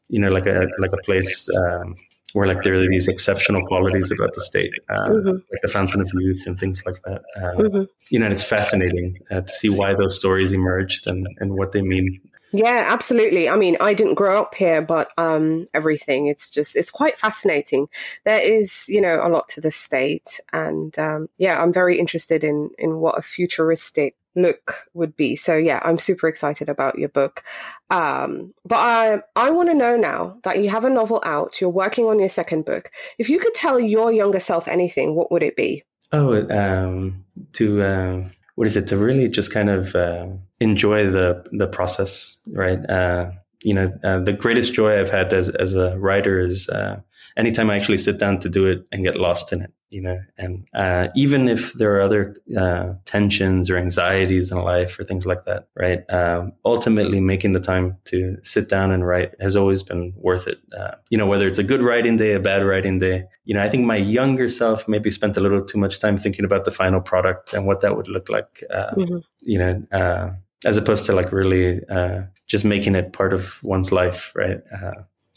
you 0.09 0.19
know, 0.19 0.29
like 0.29 0.45
a 0.45 0.67
like 0.79 0.91
a 0.91 0.97
place 0.97 1.49
um, 1.49 1.95
where 2.33 2.47
like 2.47 2.63
there 2.63 2.75
are 2.75 2.87
these 2.89 3.07
exceptional 3.07 3.61
qualities 3.67 4.11
about 4.11 4.33
the 4.33 4.41
state, 4.41 4.71
uh, 4.89 5.09
mm-hmm. 5.09 5.29
like 5.29 5.61
the 5.61 5.67
fountain 5.67 6.01
of 6.01 6.09
youth 6.13 6.45
and 6.45 6.59
things 6.59 6.83
like 6.85 6.95
that. 7.05 7.21
Uh, 7.37 7.61
mm-hmm. 7.61 7.83
You 8.09 8.19
know, 8.19 8.25
and 8.25 8.33
it's 8.33 8.43
fascinating 8.43 9.17
uh, 9.31 9.41
to 9.41 9.53
see 9.53 9.69
why 9.69 9.93
those 9.95 10.19
stories 10.19 10.51
emerged 10.51 11.07
and, 11.07 11.25
and 11.39 11.53
what 11.53 11.71
they 11.71 11.81
mean. 11.81 12.19
Yeah, 12.53 12.85
absolutely. 12.87 13.49
I 13.49 13.55
mean, 13.55 13.75
I 13.81 13.93
didn't 13.93 14.13
grow 14.13 14.41
up 14.41 14.55
here, 14.55 14.81
but 14.81 15.11
um, 15.17 15.67
everything, 15.73 16.27
it's 16.27 16.49
just, 16.49 16.77
it's 16.77 16.89
quite 16.89 17.17
fascinating. 17.17 17.89
There 18.23 18.39
is, 18.39 18.85
you 18.87 19.01
know, 19.01 19.19
a 19.21 19.27
lot 19.27 19.49
to 19.49 19.61
the 19.61 19.71
state. 19.71 20.39
And 20.53 20.97
um, 20.97 21.27
yeah, 21.37 21.61
I'm 21.61 21.73
very 21.73 21.99
interested 21.99 22.45
in, 22.45 22.69
in 22.77 22.99
what 22.99 23.17
a 23.17 23.21
futuristic 23.21 24.15
look 24.37 24.75
would 24.93 25.15
be. 25.17 25.35
So 25.35 25.57
yeah, 25.57 25.81
I'm 25.83 25.99
super 25.99 26.27
excited 26.27 26.69
about 26.69 26.97
your 26.97 27.09
book. 27.09 27.43
Um, 27.89 28.53
but 28.65 28.77
I 28.77 29.21
I 29.35 29.49
want 29.49 29.69
to 29.69 29.75
know 29.75 29.97
now 29.97 30.37
that 30.43 30.59
you 30.59 30.69
have 30.69 30.85
a 30.85 30.89
novel 30.89 31.21
out, 31.25 31.59
you're 31.59 31.69
working 31.69 32.05
on 32.05 32.19
your 32.19 32.29
second 32.29 32.65
book. 32.65 32.91
If 33.17 33.29
you 33.29 33.39
could 33.39 33.55
tell 33.55 33.79
your 33.79 34.11
younger 34.11 34.39
self 34.39 34.67
anything, 34.67 35.15
what 35.15 35.31
would 35.31 35.43
it 35.43 35.55
be? 35.55 35.83
Oh, 36.11 36.47
um, 36.49 37.25
to 37.53 37.81
uh, 37.81 38.29
what 38.55 38.67
is 38.67 38.77
it? 38.77 38.87
To 38.87 38.97
really 38.97 39.27
just 39.27 39.53
kind 39.53 39.69
of 39.69 39.95
uh, 39.95 40.27
enjoy 40.59 41.09
the 41.09 41.43
the 41.51 41.67
process, 41.67 42.37
right? 42.47 42.79
Uh, 42.89 43.31
you 43.63 43.73
know, 43.73 43.91
uh, 44.03 44.19
the 44.19 44.33
greatest 44.33 44.73
joy 44.73 44.99
I've 44.99 45.09
had 45.09 45.33
as 45.33 45.49
as 45.49 45.73
a 45.73 45.97
writer 45.97 46.39
is 46.39 46.69
uh, 46.69 47.01
anytime 47.35 47.69
I 47.69 47.75
actually 47.75 47.97
sit 47.97 48.19
down 48.19 48.39
to 48.39 48.49
do 48.49 48.67
it 48.67 48.85
and 48.91 49.03
get 49.03 49.17
lost 49.17 49.51
in 49.51 49.61
it, 49.63 49.73
you 49.89 50.01
know, 50.01 50.19
and 50.37 50.65
uh, 50.73 51.07
even 51.15 51.47
if 51.47 51.73
there 51.73 51.95
are 51.95 52.01
other 52.01 52.35
uh, 52.57 52.93
tensions 53.05 53.69
or 53.69 53.77
anxieties 53.77 54.51
in 54.51 54.57
life 54.57 54.99
or 54.99 55.05
things 55.05 55.25
like 55.25 55.45
that, 55.45 55.67
right? 55.75 56.03
Um, 56.09 56.53
ultimately, 56.65 57.19
making 57.19 57.51
the 57.51 57.59
time 57.59 57.97
to 58.05 58.37
sit 58.43 58.69
down 58.69 58.91
and 58.91 59.07
write 59.07 59.33
has 59.39 59.55
always 59.55 59.83
been 59.83 60.13
worth 60.17 60.47
it. 60.47 60.59
Uh, 60.77 60.95
you 61.09 61.17
know, 61.17 61.25
whether 61.25 61.47
it's 61.47 61.59
a 61.59 61.63
good 61.63 61.81
writing 61.81 62.17
day, 62.17 62.33
a 62.33 62.39
bad 62.39 62.65
writing 62.65 62.99
day. 62.99 63.25
You 63.45 63.53
know, 63.53 63.61
I 63.61 63.69
think 63.69 63.85
my 63.85 63.95
younger 63.95 64.49
self 64.49 64.87
maybe 64.87 65.09
spent 65.09 65.37
a 65.37 65.39
little 65.39 65.63
too 65.63 65.77
much 65.77 65.99
time 65.99 66.17
thinking 66.17 66.43
about 66.43 66.65
the 66.65 66.71
final 66.71 66.99
product 66.99 67.53
and 67.53 67.65
what 67.65 67.81
that 67.81 67.95
would 67.95 68.09
look 68.09 68.27
like. 68.27 68.63
Uh, 68.69 68.93
mm-hmm. 68.95 69.17
You 69.41 69.59
know, 69.59 69.83
uh, 69.91 70.31
as 70.65 70.75
opposed 70.75 71.05
to 71.05 71.13
like 71.13 71.31
really 71.31 71.81
uh, 71.89 72.23
just 72.47 72.65
making 72.65 72.95
it 72.95 73.13
part 73.13 73.31
of 73.31 73.63
one's 73.63 73.91
life, 73.91 74.33
right? 74.35 74.59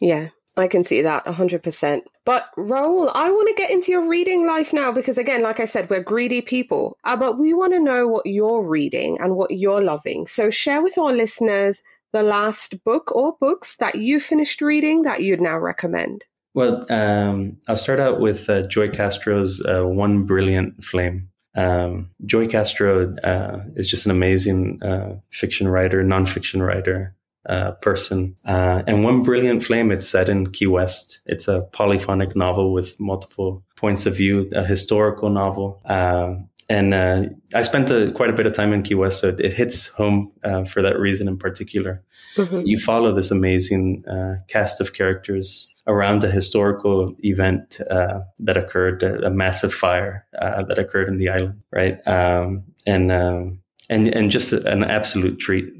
yeah. 0.00 0.28
I 0.56 0.68
can 0.68 0.84
see 0.84 1.02
that 1.02 1.24
100%. 1.24 2.02
But 2.24 2.50
Raul, 2.56 3.10
I 3.14 3.30
want 3.30 3.48
to 3.48 3.54
get 3.54 3.70
into 3.70 3.92
your 3.92 4.08
reading 4.08 4.46
life 4.46 4.72
now 4.72 4.92
because, 4.92 5.18
again, 5.18 5.42
like 5.42 5.60
I 5.60 5.64
said, 5.64 5.88
we're 5.88 6.02
greedy 6.02 6.40
people, 6.40 6.96
uh, 7.04 7.16
but 7.16 7.38
we 7.38 7.54
want 7.54 7.72
to 7.72 7.78
know 7.80 8.06
what 8.06 8.26
you're 8.26 8.62
reading 8.62 9.18
and 9.20 9.36
what 9.36 9.52
you're 9.52 9.82
loving. 9.82 10.26
So 10.26 10.50
share 10.50 10.82
with 10.82 10.98
our 10.98 11.12
listeners 11.12 11.80
the 12.12 12.22
last 12.22 12.82
book 12.84 13.14
or 13.14 13.36
books 13.40 13.76
that 13.76 13.96
you 13.96 14.20
finished 14.20 14.60
reading 14.60 15.02
that 15.02 15.22
you'd 15.22 15.40
now 15.40 15.58
recommend. 15.58 16.24
Well, 16.52 16.84
um, 16.92 17.58
I'll 17.68 17.76
start 17.76 18.00
out 18.00 18.20
with 18.20 18.50
uh, 18.50 18.66
Joy 18.66 18.88
Castro's 18.88 19.64
uh, 19.64 19.84
One 19.84 20.24
Brilliant 20.24 20.82
Flame. 20.82 21.28
Um, 21.56 22.10
Joy 22.26 22.48
Castro 22.48 23.14
uh, 23.22 23.60
is 23.76 23.88
just 23.88 24.04
an 24.04 24.10
amazing 24.10 24.82
uh, 24.82 25.14
fiction 25.30 25.68
writer, 25.68 26.02
nonfiction 26.02 26.64
writer 26.66 27.14
uh, 27.48 27.72
person. 27.72 28.36
Uh, 28.44 28.82
and 28.86 29.04
One 29.04 29.22
Brilliant 29.22 29.64
Flame, 29.64 29.90
it's 29.90 30.08
set 30.08 30.28
in 30.28 30.50
Key 30.50 30.66
West. 30.66 31.20
It's 31.26 31.48
a 31.48 31.62
polyphonic 31.72 32.36
novel 32.36 32.72
with 32.72 32.98
multiple 33.00 33.64
points 33.76 34.06
of 34.06 34.16
view, 34.16 34.48
a 34.52 34.64
historical 34.64 35.30
novel. 35.30 35.80
Uh, 35.84 36.34
and 36.68 36.94
uh, 36.94 37.22
I 37.54 37.62
spent 37.62 37.90
a, 37.90 38.12
quite 38.12 38.30
a 38.30 38.32
bit 38.32 38.46
of 38.46 38.52
time 38.52 38.72
in 38.72 38.82
Key 38.82 38.94
West, 38.94 39.20
so 39.20 39.28
it, 39.28 39.40
it 39.40 39.52
hits 39.54 39.88
home 39.88 40.32
uh, 40.44 40.64
for 40.64 40.82
that 40.82 40.98
reason 40.98 41.26
in 41.26 41.36
particular. 41.36 42.02
Mm-hmm. 42.36 42.60
You 42.64 42.78
follow 42.78 43.12
this 43.12 43.32
amazing 43.32 44.04
uh, 44.06 44.36
cast 44.46 44.80
of 44.80 44.92
characters 44.92 45.74
around 45.88 46.22
a 46.22 46.30
historical 46.30 47.16
event 47.24 47.80
that 47.88 48.56
occurred, 48.56 49.02
a, 49.02 49.30
massive 49.30 49.74
fire 49.74 50.26
that 50.32 50.78
occurred 50.78 51.08
in 51.08 51.16
the 51.16 51.30
island, 51.30 51.60
right? 51.72 52.06
Um, 52.06 52.64
and 52.86 53.10
um, 53.10 53.60
and 53.88 54.06
and 54.08 54.30
just 54.30 54.52
an 54.52 54.84
absolute 54.84 55.40
treat. 55.40 55.72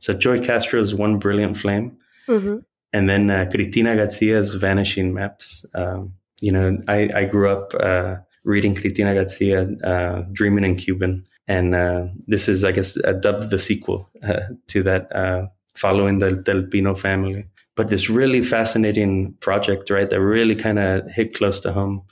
So 0.00 0.12
Joy 0.12 0.40
Castro's 0.40 0.94
One 0.94 1.18
Brilliant 1.18 1.56
Flame. 1.56 1.96
Mm-hmm. 2.26 2.56
And 2.92 3.08
then 3.08 3.30
uh, 3.30 3.46
Cristina 3.48 3.94
Garcia's 3.94 4.54
Vanishing 4.54 5.14
Maps. 5.14 5.64
Um, 5.74 6.14
you 6.40 6.50
know, 6.50 6.78
I, 6.88 7.08
I 7.14 7.24
grew 7.24 7.48
up 7.48 7.72
uh, 7.78 8.16
reading 8.42 8.74
Cristina 8.74 9.14
Garcia, 9.14 9.68
uh, 9.84 10.24
Dreaming 10.32 10.64
in 10.64 10.74
Cuban. 10.76 11.24
And 11.46 11.74
uh, 11.74 12.06
this 12.26 12.48
is, 12.48 12.64
I 12.64 12.72
guess, 12.72 12.96
a 12.96 13.14
dubbed 13.14 13.50
the 13.50 13.58
sequel 13.58 14.08
uh, 14.22 14.40
to 14.68 14.82
that, 14.82 15.14
uh, 15.14 15.46
following 15.74 16.18
the 16.18 16.32
Del 16.32 16.62
Pino 16.62 16.94
family. 16.94 17.46
But 17.76 17.90
this 17.90 18.10
really 18.10 18.42
fascinating 18.42 19.34
project, 19.34 19.90
right, 19.90 20.10
that 20.10 20.20
really 20.20 20.56
kind 20.56 20.78
of 20.78 21.08
hit 21.10 21.34
close 21.34 21.60
to 21.60 21.72
home, 21.72 22.02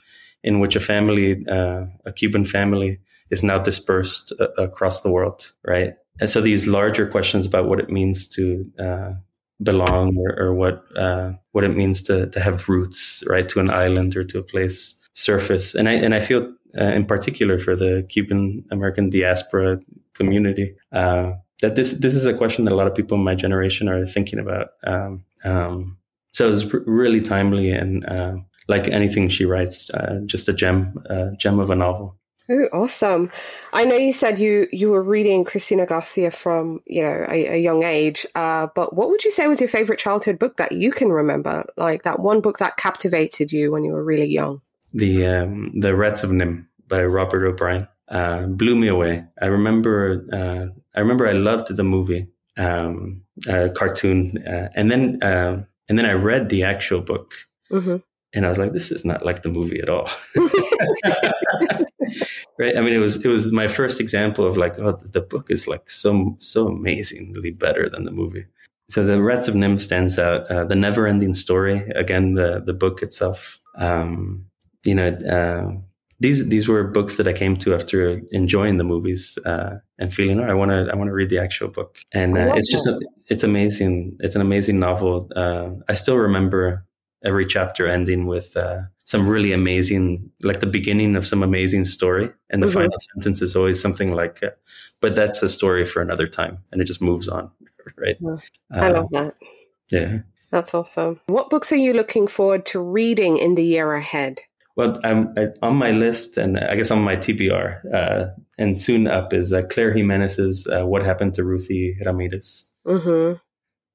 in 0.43 0.59
which 0.59 0.75
a 0.75 0.79
family, 0.79 1.43
a 1.47 2.11
Cuban 2.15 2.45
family, 2.45 2.99
is 3.29 3.43
now 3.43 3.59
dispersed 3.59 4.33
across 4.57 5.01
the 5.01 5.11
world, 5.11 5.51
right? 5.63 5.95
And 6.19 6.29
so 6.29 6.41
these 6.41 6.67
larger 6.67 7.07
questions 7.07 7.45
about 7.45 7.67
what 7.67 7.79
it 7.79 7.89
means 7.89 8.27
to 8.29 8.65
uh, 8.77 9.11
belong 9.63 10.17
or, 10.17 10.39
or 10.39 10.53
what 10.53 10.83
uh, 10.95 11.33
what 11.51 11.63
it 11.63 11.75
means 11.75 12.01
to 12.03 12.27
to 12.27 12.39
have 12.39 12.67
roots, 12.69 13.23
right, 13.27 13.47
to 13.49 13.59
an 13.59 13.69
island 13.69 14.15
or 14.15 14.23
to 14.23 14.39
a 14.39 14.43
place 14.43 14.99
surface. 15.13 15.75
And 15.75 15.87
I 15.89 15.93
and 15.93 16.13
I 16.13 16.19
feel 16.19 16.53
uh, 16.79 16.83
in 16.83 17.05
particular 17.05 17.57
for 17.57 17.75
the 17.75 18.05
Cuban 18.09 18.63
American 18.71 19.09
diaspora 19.09 19.79
community 20.13 20.75
uh, 20.91 21.33
that 21.61 21.75
this 21.75 21.99
this 21.99 22.15
is 22.15 22.25
a 22.25 22.33
question 22.33 22.65
that 22.65 22.73
a 22.73 22.75
lot 22.75 22.87
of 22.87 22.95
people 22.95 23.17
in 23.17 23.23
my 23.23 23.35
generation 23.35 23.89
are 23.89 24.05
thinking 24.05 24.39
about. 24.39 24.69
Um, 24.83 25.23
um, 25.43 25.97
so 26.31 26.51
it's 26.51 26.71
really 26.73 27.21
timely 27.21 27.71
and 27.71 28.05
uh, 28.05 28.35
like 28.67 28.87
anything 28.87 29.29
she 29.29 29.45
writes, 29.45 29.89
uh, 29.89 30.19
just 30.27 30.47
a 30.47 30.53
gem, 30.53 30.93
gem 31.39 31.59
of 31.59 31.71
a 31.71 31.75
novel. 31.75 32.18
Oh, 32.51 32.67
awesome! 32.73 33.29
I 33.73 33.85
know 33.85 33.95
you 33.95 34.11
said 34.11 34.39
you 34.39 34.67
you 34.71 34.89
were 34.89 35.03
reading 35.03 35.43
Cristina 35.43 35.85
Garcia 35.85 36.31
from 36.31 36.81
you 36.87 37.03
know 37.03 37.25
a, 37.29 37.53
a 37.53 37.57
young 37.57 37.83
age, 37.83 38.25
uh, 38.33 38.67
but 38.73 38.95
what 38.95 39.09
would 39.09 39.23
you 39.23 39.29
say 39.29 39.47
was 39.47 39.61
your 39.61 39.69
favorite 39.69 39.99
childhood 39.99 40.39
book 40.39 40.57
that 40.57 40.71
you 40.71 40.91
can 40.91 41.09
remember? 41.09 41.65
Like 41.77 42.03
that 42.03 42.19
one 42.19 42.41
book 42.41 42.57
that 42.57 42.77
captivated 42.77 43.51
you 43.51 43.71
when 43.71 43.83
you 43.83 43.91
were 43.91 44.03
really 44.03 44.27
young. 44.27 44.61
The 44.93 45.27
um, 45.27 45.79
the 45.79 45.95
Rats 45.95 46.23
of 46.23 46.31
NIMH 46.31 46.65
by 46.87 47.05
Robert 47.05 47.45
O'Brien 47.45 47.87
uh, 48.07 48.47
blew 48.47 48.75
me 48.75 48.87
away. 48.87 49.25
I 49.39 49.45
remember 49.45 50.25
uh, 50.33 50.65
I 50.95 51.01
remember 51.01 51.27
I 51.27 51.33
loved 51.33 51.75
the 51.75 51.83
movie 51.83 52.29
um, 52.57 53.21
uh, 53.47 53.69
cartoon, 53.75 54.43
uh, 54.47 54.69
and 54.73 54.89
then 54.89 55.21
uh, 55.21 55.61
and 55.87 55.99
then 55.99 56.07
I 56.07 56.13
read 56.13 56.49
the 56.49 56.63
actual 56.63 57.01
book. 57.01 57.35
Mm-hmm 57.71 57.97
and 58.33 58.45
I 58.45 58.49
was 58.49 58.59
like, 58.59 58.73
this 58.73 58.91
is 58.91 59.05
not 59.05 59.25
like 59.25 59.41
the 59.41 59.49
movie 59.49 59.81
at 59.81 59.89
all. 59.89 60.07
right? 62.57 62.77
I 62.77 62.81
mean, 62.81 62.93
it 62.93 62.99
was 62.99 63.23
it 63.23 63.29
was 63.29 63.51
my 63.51 63.67
first 63.67 63.99
example 63.99 64.45
of 64.45 64.57
like, 64.57 64.77
oh, 64.79 64.99
the 65.11 65.21
book 65.21 65.49
is 65.49 65.67
like 65.67 65.89
so 65.89 66.35
so 66.39 66.67
amazingly 66.67 67.51
better 67.51 67.89
than 67.89 68.03
the 68.03 68.11
movie. 68.11 68.45
So 68.89 69.05
the 69.05 69.21
Rats 69.21 69.47
of 69.47 69.53
NIMH 69.53 69.81
stands 69.81 70.17
out. 70.17 70.47
Uh, 70.47 70.65
the 70.65 70.75
Never 70.75 71.05
Ending 71.05 71.35
Story, 71.35 71.77
again, 71.95 72.33
the 72.33 72.61
the 72.65 72.73
book 72.73 73.03
itself. 73.03 73.59
Um, 73.75 74.45
you 74.83 74.95
know, 74.95 75.09
uh, 75.09 75.79
these 76.19 76.47
these 76.49 76.67
were 76.67 76.83
books 76.83 77.17
that 77.17 77.27
I 77.27 77.33
came 77.33 77.55
to 77.57 77.73
after 77.73 78.21
enjoying 78.31 78.77
the 78.77 78.83
movies 78.83 79.37
uh, 79.45 79.77
and 79.97 80.13
feeling, 80.13 80.39
oh, 80.39 80.43
I 80.43 80.53
want 80.53 80.71
to 80.71 80.89
I 80.91 80.95
want 80.95 81.07
to 81.07 81.13
read 81.13 81.29
the 81.29 81.39
actual 81.39 81.69
book. 81.69 81.99
And 82.11 82.37
uh, 82.37 82.53
it's 82.55 82.69
just 82.69 82.87
a, 82.87 82.99
it's 83.27 83.43
amazing. 83.43 84.17
It's 84.19 84.35
an 84.35 84.41
amazing 84.41 84.79
novel. 84.79 85.29
Uh, 85.35 85.71
I 85.87 85.93
still 85.93 86.17
remember 86.17 86.85
every 87.23 87.45
chapter 87.45 87.87
ending 87.87 88.25
with 88.27 88.55
uh, 88.57 88.81
some 89.09 89.27
really 89.27 89.53
amazing, 89.53 90.29
like 90.43 90.59
the 90.59 90.67
beginning 90.67 91.15
of 91.15 91.25
some 91.25 91.41
amazing 91.41 91.83
story. 91.83 92.29
And 92.51 92.61
the 92.61 92.67
mm-hmm. 92.67 92.75
final 92.75 92.99
sentence 93.15 93.41
is 93.41 93.55
always 93.55 93.81
something 93.81 94.13
like, 94.13 94.43
uh, 94.43 94.51
but 95.01 95.15
that's 95.15 95.41
a 95.41 95.49
story 95.49 95.83
for 95.83 95.99
another 95.99 96.27
time. 96.27 96.59
And 96.71 96.79
it 96.79 96.85
just 96.85 97.01
moves 97.01 97.27
on. 97.27 97.49
Right. 97.97 98.17
Yeah. 98.21 98.37
I 98.71 98.89
love 98.89 99.07
that. 99.11 99.33
Yeah. 99.89 100.19
That's 100.51 100.75
awesome. 100.75 101.19
What 101.25 101.49
books 101.49 101.71
are 101.71 101.75
you 101.75 101.91
looking 101.91 102.27
forward 102.27 102.67
to 102.67 102.79
reading 102.79 103.37
in 103.39 103.55
the 103.55 103.63
year 103.63 103.95
ahead? 103.95 104.41
Well, 104.75 105.01
I'm 105.03 105.33
I, 105.35 105.47
on 105.63 105.75
my 105.75 105.89
list, 105.89 106.37
and 106.37 106.59
I 106.59 106.75
guess 106.75 106.91
on 106.91 107.01
my 107.01 107.15
TBR, 107.17 107.93
uh, 107.93 108.25
and 108.59 108.77
soon 108.77 109.07
up 109.07 109.33
is 109.33 109.51
uh, 109.51 109.63
Claire 109.63 109.91
Jimenez's 109.91 110.67
uh, 110.67 110.85
"What 110.85 111.03
Happened 111.03 111.33
to 111.33 111.43
Ruthie 111.43 111.97
Ramirez." 112.05 112.69
Mm-hmm 112.85 113.39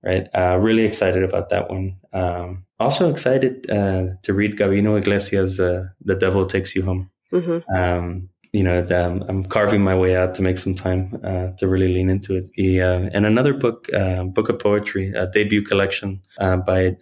right? 0.04 0.28
Uh, 0.34 0.58
really 0.60 0.84
excited 0.84 1.22
about 1.24 1.48
that 1.48 1.70
one. 1.70 1.96
Um, 2.12 2.64
also 2.78 3.10
excited 3.10 3.68
uh, 3.70 4.08
to 4.22 4.34
read 4.34 4.58
Gabino 4.58 4.98
Iglesias' 4.98 5.58
uh, 5.58 5.86
"The 6.04 6.14
Devil 6.14 6.46
Takes 6.46 6.76
You 6.76 6.82
Home." 6.82 7.10
Mm-hmm. 7.32 7.74
Um, 7.74 8.28
you 8.52 8.62
know, 8.62 8.82
the, 8.82 9.24
I'm 9.28 9.44
carving 9.44 9.82
my 9.82 9.96
way 9.96 10.14
out 10.14 10.36
to 10.36 10.42
make 10.42 10.58
some 10.58 10.76
time 10.76 11.18
uh, 11.24 11.48
to 11.58 11.66
really 11.66 11.92
lean 11.92 12.08
into 12.08 12.36
it. 12.36 12.46
He, 12.52 12.80
uh, 12.80 13.10
and 13.12 13.26
another 13.26 13.52
book, 13.52 13.92
uh, 13.92 14.22
book 14.24 14.48
of 14.48 14.60
poetry, 14.60 15.10
a 15.10 15.26
debut 15.26 15.62
collection 15.62 16.22
by 16.38 16.96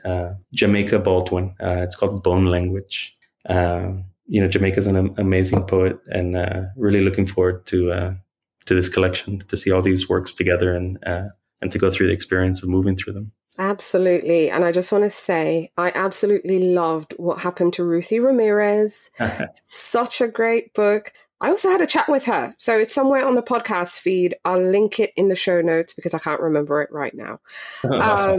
Jamaica 0.55 1.01
Baldwin. 1.01 1.55
it's 1.61 1.97
called 1.97 2.23
Bone 2.23 2.47
Language. 2.47 3.15
Um, 3.51 4.05
you 4.27 4.41
know, 4.41 4.49
Jamaica's 4.49 4.87
an 4.87 5.13
amazing 5.19 5.65
poet, 5.65 5.99
and 6.07 6.37
really 6.77 7.03
looking 7.03 7.27
forward 7.27 7.67
to 7.67 8.17
to 8.65 8.75
this 8.75 8.89
collection 8.89 9.41
to 9.41 9.57
see 9.57 9.73
all 9.73 9.83
these 9.83 10.09
works 10.09 10.33
together 10.33 10.73
and 10.75 10.99
and 11.63 11.73
to 11.73 11.79
go 11.79 11.91
through 11.91 12.09
the 12.09 12.13
experience 12.13 12.63
of 12.63 12.69
moving 12.69 12.97
through 12.97 13.15
them. 13.15 13.33
Absolutely. 13.59 14.51
And 14.51 14.65
I 14.65 14.73
just 14.73 14.93
want 14.93 15.05
to 15.05 15.11
say, 15.11 15.71
I 15.79 15.93
absolutely 15.95 16.73
loved 16.73 17.15
what 17.17 17.39
happened 17.39 17.75
to 17.75 17.85
Ruthie 17.85 18.21
Ramirez. 18.21 19.11
Such 19.55 20.21
a 20.21 20.29
great 20.29 20.75
book. 20.75 21.13
I 21.41 21.49
also 21.49 21.71
had 21.71 21.81
a 21.81 21.87
chat 21.87 22.09
with 22.09 22.25
her. 22.27 22.55
So 22.59 22.79
it's 22.79 22.95
somewhere 22.95 23.27
on 23.27 23.35
the 23.35 23.43
podcast 23.43 23.99
feed. 23.99 24.37
I'll 24.45 24.63
link 24.63 25.01
it 25.01 25.13
in 25.17 25.29
the 25.29 25.37
show 25.37 25.61
notes 25.61 25.93
because 25.93 26.15
I 26.15 26.19
can't 26.19 26.41
remember 26.41 26.83
it 26.83 26.91
right 26.93 27.15
now. 27.15 27.41
um, 27.85 28.37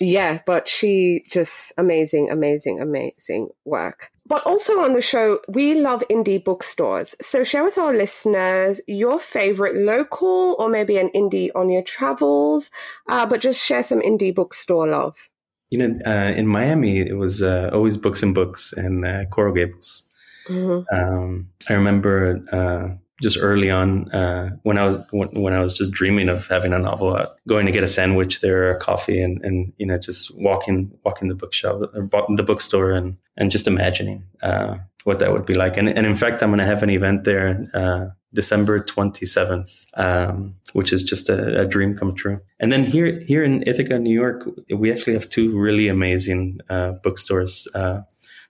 yeah, 0.00 0.40
but 0.46 0.68
she 0.68 1.24
just 1.28 1.72
amazing, 1.78 2.30
amazing, 2.30 2.80
amazing 2.80 3.48
work. 3.64 4.10
But 4.28 4.44
also 4.44 4.80
on 4.80 4.92
the 4.92 5.00
show, 5.00 5.40
we 5.48 5.74
love 5.74 6.02
indie 6.10 6.42
bookstores. 6.42 7.14
So 7.22 7.44
share 7.44 7.62
with 7.62 7.78
our 7.78 7.94
listeners 7.94 8.80
your 8.88 9.20
favorite 9.20 9.76
local 9.76 10.56
or 10.58 10.68
maybe 10.68 10.98
an 10.98 11.10
indie 11.14 11.50
on 11.54 11.70
your 11.70 11.82
travels, 11.82 12.70
uh, 13.08 13.24
but 13.26 13.40
just 13.40 13.64
share 13.64 13.84
some 13.84 14.00
indie 14.00 14.34
bookstore 14.34 14.88
love. 14.88 15.28
You 15.70 15.78
know, 15.78 15.98
uh, 16.04 16.32
in 16.36 16.46
Miami, 16.46 16.98
it 16.98 17.16
was 17.16 17.42
uh, 17.42 17.70
always 17.72 17.96
Books 17.96 18.22
and 18.22 18.34
Books 18.34 18.72
and 18.72 19.04
uh, 19.06 19.24
Coral 19.26 19.54
Gables. 19.54 20.08
Mm-hmm. 20.48 20.94
Um, 20.94 21.48
I 21.68 21.74
remember 21.74 22.42
uh, 22.52 22.96
just 23.22 23.38
early 23.40 23.70
on 23.70 24.10
uh, 24.12 24.50
when 24.62 24.78
I 24.78 24.86
was 24.86 25.00
when, 25.10 25.28
when, 25.40 25.54
I 25.54 25.60
was 25.60 25.72
just 25.72 25.92
dreaming 25.92 26.28
of 26.28 26.46
having 26.48 26.72
a 26.72 26.78
novel 26.78 27.16
out, 27.16 27.36
going 27.48 27.66
to 27.66 27.72
get 27.72 27.82
a 27.82 27.88
sandwich 27.88 28.40
there, 28.40 28.70
a 28.70 28.78
coffee, 28.78 29.20
and 29.20 29.42
and 29.44 29.72
you 29.78 29.86
know 29.86 29.98
just 29.98 30.36
walking 30.36 30.92
walking 31.04 31.28
the 31.28 31.34
bookshelf, 31.34 31.90
the 31.92 32.44
bookstore, 32.46 32.92
and 32.92 33.16
and 33.36 33.50
just 33.50 33.66
imagining 33.66 34.24
uh, 34.42 34.76
what 35.04 35.18
that 35.20 35.32
would 35.32 35.46
be 35.46 35.54
like. 35.54 35.76
And, 35.76 35.88
and 35.88 36.06
in 36.06 36.16
fact, 36.16 36.42
I'm 36.42 36.50
going 36.50 36.58
to 36.58 36.66
have 36.66 36.82
an 36.82 36.90
event 36.90 37.24
there 37.24 37.64
uh, 37.74 38.06
December 38.34 38.80
27th, 38.80 39.86
um, 39.94 40.56
which 40.72 40.92
is 40.92 41.04
just 41.04 41.28
a, 41.28 41.60
a, 41.62 41.66
dream 41.66 41.96
come 41.96 42.14
true. 42.14 42.40
And 42.58 42.72
then 42.72 42.84
here 42.84 43.20
here 43.20 43.44
in 43.44 43.62
Ithaca, 43.66 43.98
New 43.98 44.12
York, 44.12 44.48
we 44.74 44.92
actually 44.92 45.14
have 45.14 45.30
two 45.30 45.56
really 45.56 45.88
amazing 45.88 46.60
uh, 46.68 46.92
bookstores. 47.02 47.68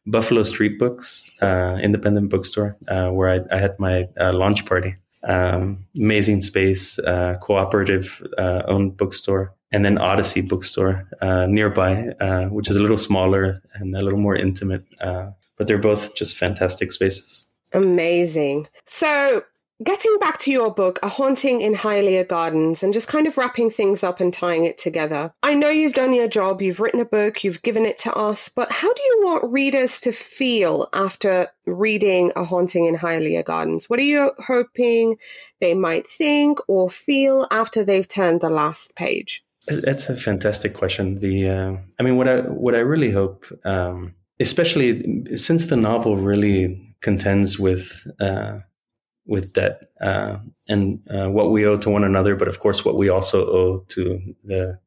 Uh, 0.06 0.10
Buffalo 0.10 0.42
Street 0.42 0.78
Books, 0.78 1.30
uh, 1.42 1.78
independent 1.82 2.30
bookstore, 2.30 2.76
uh, 2.88 3.10
where 3.10 3.30
I, 3.30 3.54
I, 3.54 3.58
had 3.58 3.78
my 3.78 4.08
uh, 4.18 4.32
launch 4.32 4.66
party. 4.66 4.96
Um, 5.24 5.86
amazing 5.96 6.40
space, 6.40 7.00
cooperative 7.40 8.22
owned 8.38 8.96
bookstore 8.96 9.56
and 9.72 9.84
then 9.84 9.98
Odyssey 9.98 10.42
Bookstore 10.42 11.08
uh, 11.20 11.46
nearby, 11.46 12.08
uh, 12.20 12.46
which 12.46 12.70
is 12.70 12.76
a 12.76 12.80
little 12.80 12.98
smaller 12.98 13.60
and 13.74 13.94
a 13.96 14.02
little 14.02 14.18
more 14.18 14.36
intimate. 14.36 14.84
Uh, 15.00 15.30
but 15.56 15.66
they're 15.66 15.78
both 15.78 16.14
just 16.14 16.36
fantastic 16.36 16.92
spaces. 16.92 17.50
Amazing. 17.72 18.68
So, 18.86 19.42
getting 19.82 20.16
back 20.18 20.38
to 20.38 20.50
your 20.50 20.72
book, 20.72 20.98
A 21.02 21.08
Haunting 21.08 21.60
in 21.60 21.74
Hialeah 21.74 22.28
Gardens, 22.28 22.82
and 22.82 22.92
just 22.92 23.08
kind 23.08 23.26
of 23.26 23.36
wrapping 23.36 23.70
things 23.70 24.02
up 24.02 24.20
and 24.20 24.32
tying 24.32 24.64
it 24.64 24.78
together. 24.78 25.32
I 25.42 25.54
know 25.54 25.68
you've 25.68 25.94
done 25.94 26.14
your 26.14 26.28
job, 26.28 26.62
you've 26.62 26.80
written 26.80 27.00
a 27.00 27.04
book, 27.04 27.44
you've 27.44 27.62
given 27.62 27.84
it 27.84 27.98
to 27.98 28.14
us, 28.14 28.48
but 28.48 28.72
how 28.72 28.92
do 28.92 29.02
you 29.02 29.20
want 29.24 29.52
readers 29.52 30.00
to 30.02 30.12
feel 30.12 30.88
after 30.92 31.48
reading 31.66 32.32
A 32.36 32.44
Haunting 32.44 32.86
in 32.86 32.96
Hialeah 32.96 33.44
Gardens? 33.44 33.90
What 33.90 33.98
are 33.98 34.04
you 34.04 34.32
hoping 34.46 35.16
they 35.60 35.74
might 35.74 36.08
think 36.08 36.58
or 36.68 36.88
feel 36.90 37.46
after 37.50 37.84
they've 37.84 38.08
turned 38.08 38.40
the 38.40 38.50
last 38.50 38.94
page? 38.96 39.42
That's 39.66 40.08
a 40.08 40.16
fantastic 40.16 40.74
question. 40.74 41.18
The, 41.18 41.48
uh, 41.48 41.76
I 41.98 42.02
mean, 42.02 42.16
what 42.16 42.28
I 42.28 42.40
what 42.42 42.76
I 42.76 42.78
really 42.78 43.10
hope, 43.10 43.46
um, 43.64 44.14
especially 44.38 45.36
since 45.36 45.66
the 45.66 45.76
novel 45.76 46.16
really 46.16 46.94
contends 47.00 47.58
with 47.58 48.06
uh, 48.20 48.60
with 49.26 49.52
debt 49.52 49.90
uh, 50.00 50.38
and 50.68 51.00
uh, 51.10 51.28
what 51.30 51.50
we 51.50 51.66
owe 51.66 51.78
to 51.78 51.90
one 51.90 52.04
another, 52.04 52.36
but 52.36 52.48
of 52.48 52.60
course, 52.60 52.84
what 52.84 52.96
we 52.96 53.08
also 53.08 53.46
owe 53.46 53.84
to 53.88 54.20
the 54.44 54.78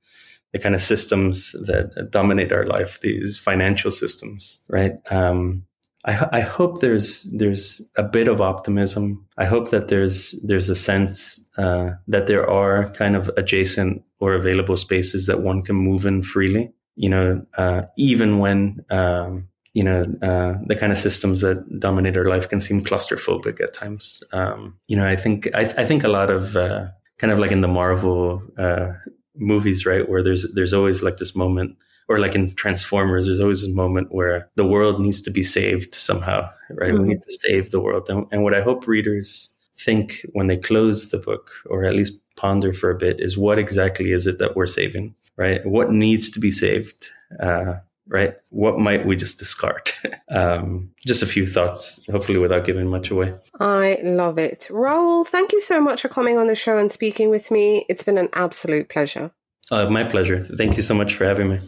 the 0.52 0.60
kind 0.60 0.73
of 0.73 0.82
systems 0.82 1.52
that 1.67 2.10
dominate 2.10 2.52
our 2.52 2.65
life, 2.65 3.02
these 3.02 3.38
financial 3.38 3.91
systems, 3.91 4.63
right? 4.67 4.93
Um, 5.12 5.63
I, 6.06 6.28
I, 6.32 6.39
hope 6.39 6.82
there's 6.82 7.23
there's 7.38 7.88
a 7.97 8.04
bit 8.04 8.28
of 8.28 8.41
optimism. 8.41 9.25
I 9.38 9.45
hope 9.45 9.69
that 9.71 9.89
there's 9.89 10.41
there's 10.47 10.69
a 10.69 10.75
sense 10.75 11.49
uh, 11.58 11.91
that 12.08 12.28
there 12.28 12.49
are 12.49 12.89
kind 12.91 13.15
of 13.15 13.30
adjacent 13.38 14.04
or 14.19 14.34
available 14.34 14.78
spaces 14.78 15.28
that 15.28 15.41
one 15.41 15.62
can 15.62 15.75
move 15.75 16.06
in 16.06 16.23
freely. 16.23 16.71
You 16.95 17.10
know, 17.10 17.45
uh, 17.58 17.84
even 17.97 18.39
when 18.39 18.84
um, 18.89 19.49
you 19.74 19.84
know 19.84 20.02
uh, 20.22 20.56
the 20.66 20.76
kind 20.76 20.92
of 20.92 20.98
systems 20.98 21.42
that 21.42 21.80
dominate 21.80 22.18
our 22.18 22.26
life 22.26 22.50
can 22.50 22.60
seem 22.60 22.84
claustrophobic 22.84 23.62
at 23.62 23.74
times. 23.74 24.24
Um, 24.34 24.80
you 24.88 24.98
know, 24.98 25.06
I 25.06 25.16
think 25.16 25.50
I, 25.56 25.62
I, 25.62 25.86
think 25.86 26.04
a 26.04 26.10
lot 26.10 26.30
of 26.30 26.56
uh, 26.56 26.88
kind 27.18 27.32
of 27.32 27.40
like 27.40 27.52
in 27.52 27.62
the 27.62 27.68
Marvel 27.68 28.42
uh, 28.58 28.94
movies, 29.36 29.86
right, 29.86 30.08
where 30.10 30.24
there's 30.24 30.52
there's 30.54 30.74
always 30.74 31.04
like 31.04 31.18
this 31.18 31.36
moment 31.36 31.78
or 32.10 32.20
like 32.20 32.34
in 32.34 32.54
Transformers, 32.56 33.28
there's 33.28 33.40
always 33.40 33.62
this 33.62 33.74
moment 33.74 34.12
where 34.12 34.50
the 34.56 34.66
world 34.66 35.00
needs 35.00 35.22
to 35.22 35.32
be 35.32 35.44
saved 35.44 35.94
somehow, 35.94 36.50
right? 36.72 36.92
Mm-hmm. 36.92 37.04
We 37.04 37.10
need 37.10 37.22
to 37.22 37.38
save 37.40 37.70
the 37.70 37.80
world. 37.80 38.10
And, 38.10 38.26
and, 38.32 38.44
what 38.44 38.56
I 38.56 38.62
hope 38.62 38.88
readers 38.88 39.56
think 39.76 40.26
when 40.34 40.48
they 40.48 40.58
close 40.58 41.10
the 41.10 41.20
book, 41.20 41.52
or 41.68 41.86
at 41.86 41.94
least 41.94 42.20
ponder 42.36 42.74
for 42.74 42.90
a 42.90 42.98
bit, 42.98 43.20
is 43.20 43.38
what 43.38 43.60
exactly 43.60 44.12
is 44.12 44.26
it 44.26 44.40
that 44.40 44.56
we're 44.56 44.66
saving, 44.66 45.14
right? 45.38 45.64
What 45.66 45.92
needs 45.92 46.32
to 46.32 46.40
be 46.40 46.50
saved? 46.50 47.10
Uh, 47.40 47.76
right? 48.10 48.34
What 48.50 48.80
might 48.80 49.06
we 49.06 49.15
just 49.15 49.39
discard? 49.39 49.91
um, 50.30 50.91
just 51.06 51.24
a 51.24 51.28
few 51.28 51.48
thoughts, 51.48 52.04
hopefully 52.12 52.39
without 52.39 52.65
giving 52.65 52.88
much 52.88 53.12
away. 53.12 53.36
I 53.60 54.00
love 54.04 54.38
it. 54.38 54.67
Raul, 54.69 55.26
thank 55.26 55.54
you 55.54 55.62
so 55.62 55.80
much 55.80 56.02
for 56.02 56.10
coming 56.10 56.38
on 56.38 56.48
the 56.48 56.56
show 56.56 56.78
and 56.78 56.91
speaking 56.91 57.30
with 57.30 57.52
me. 57.52 57.86
It's 57.88 58.04
been 58.04 58.17
an 58.17 58.30
absolute 58.34 58.89
pleasure. 58.89 59.32
Uh, 59.72 59.88
my 59.89 60.04
pleasure. 60.04 60.43
Thank 60.58 60.78
you 60.78 60.84
so 60.84 60.95
much 60.95 61.13
for 61.13 61.26
having 61.26 61.50
me. 61.50 61.60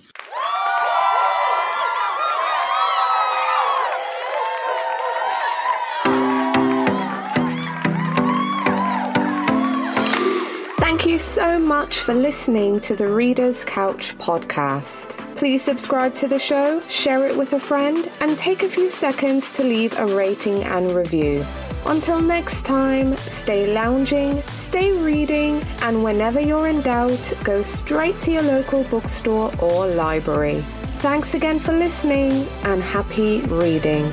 Much 11.91 11.99
for 11.99 12.13
listening 12.13 12.79
to 12.79 12.95
the 12.95 13.05
Reader's 13.05 13.65
Couch 13.65 14.17
podcast. 14.17 15.17
Please 15.35 15.61
subscribe 15.61 16.13
to 16.13 16.25
the 16.25 16.39
show, 16.39 16.81
share 16.87 17.27
it 17.27 17.35
with 17.35 17.51
a 17.51 17.59
friend, 17.59 18.09
and 18.21 18.37
take 18.37 18.63
a 18.63 18.69
few 18.69 18.89
seconds 18.89 19.51
to 19.51 19.63
leave 19.63 19.99
a 19.99 20.05
rating 20.15 20.63
and 20.63 20.93
review. 20.93 21.45
Until 21.85 22.21
next 22.21 22.65
time, 22.65 23.17
stay 23.17 23.73
lounging, 23.73 24.41
stay 24.53 24.97
reading, 25.03 25.61
and 25.81 26.01
whenever 26.01 26.39
you're 26.39 26.67
in 26.67 26.79
doubt, 26.79 27.33
go 27.43 27.61
straight 27.61 28.17
to 28.19 28.31
your 28.31 28.43
local 28.43 28.85
bookstore 28.85 29.51
or 29.59 29.85
library. 29.85 30.61
Thanks 31.03 31.33
again 31.33 31.59
for 31.59 31.73
listening 31.73 32.47
and 32.63 32.81
happy 32.81 33.41
reading. 33.41 34.09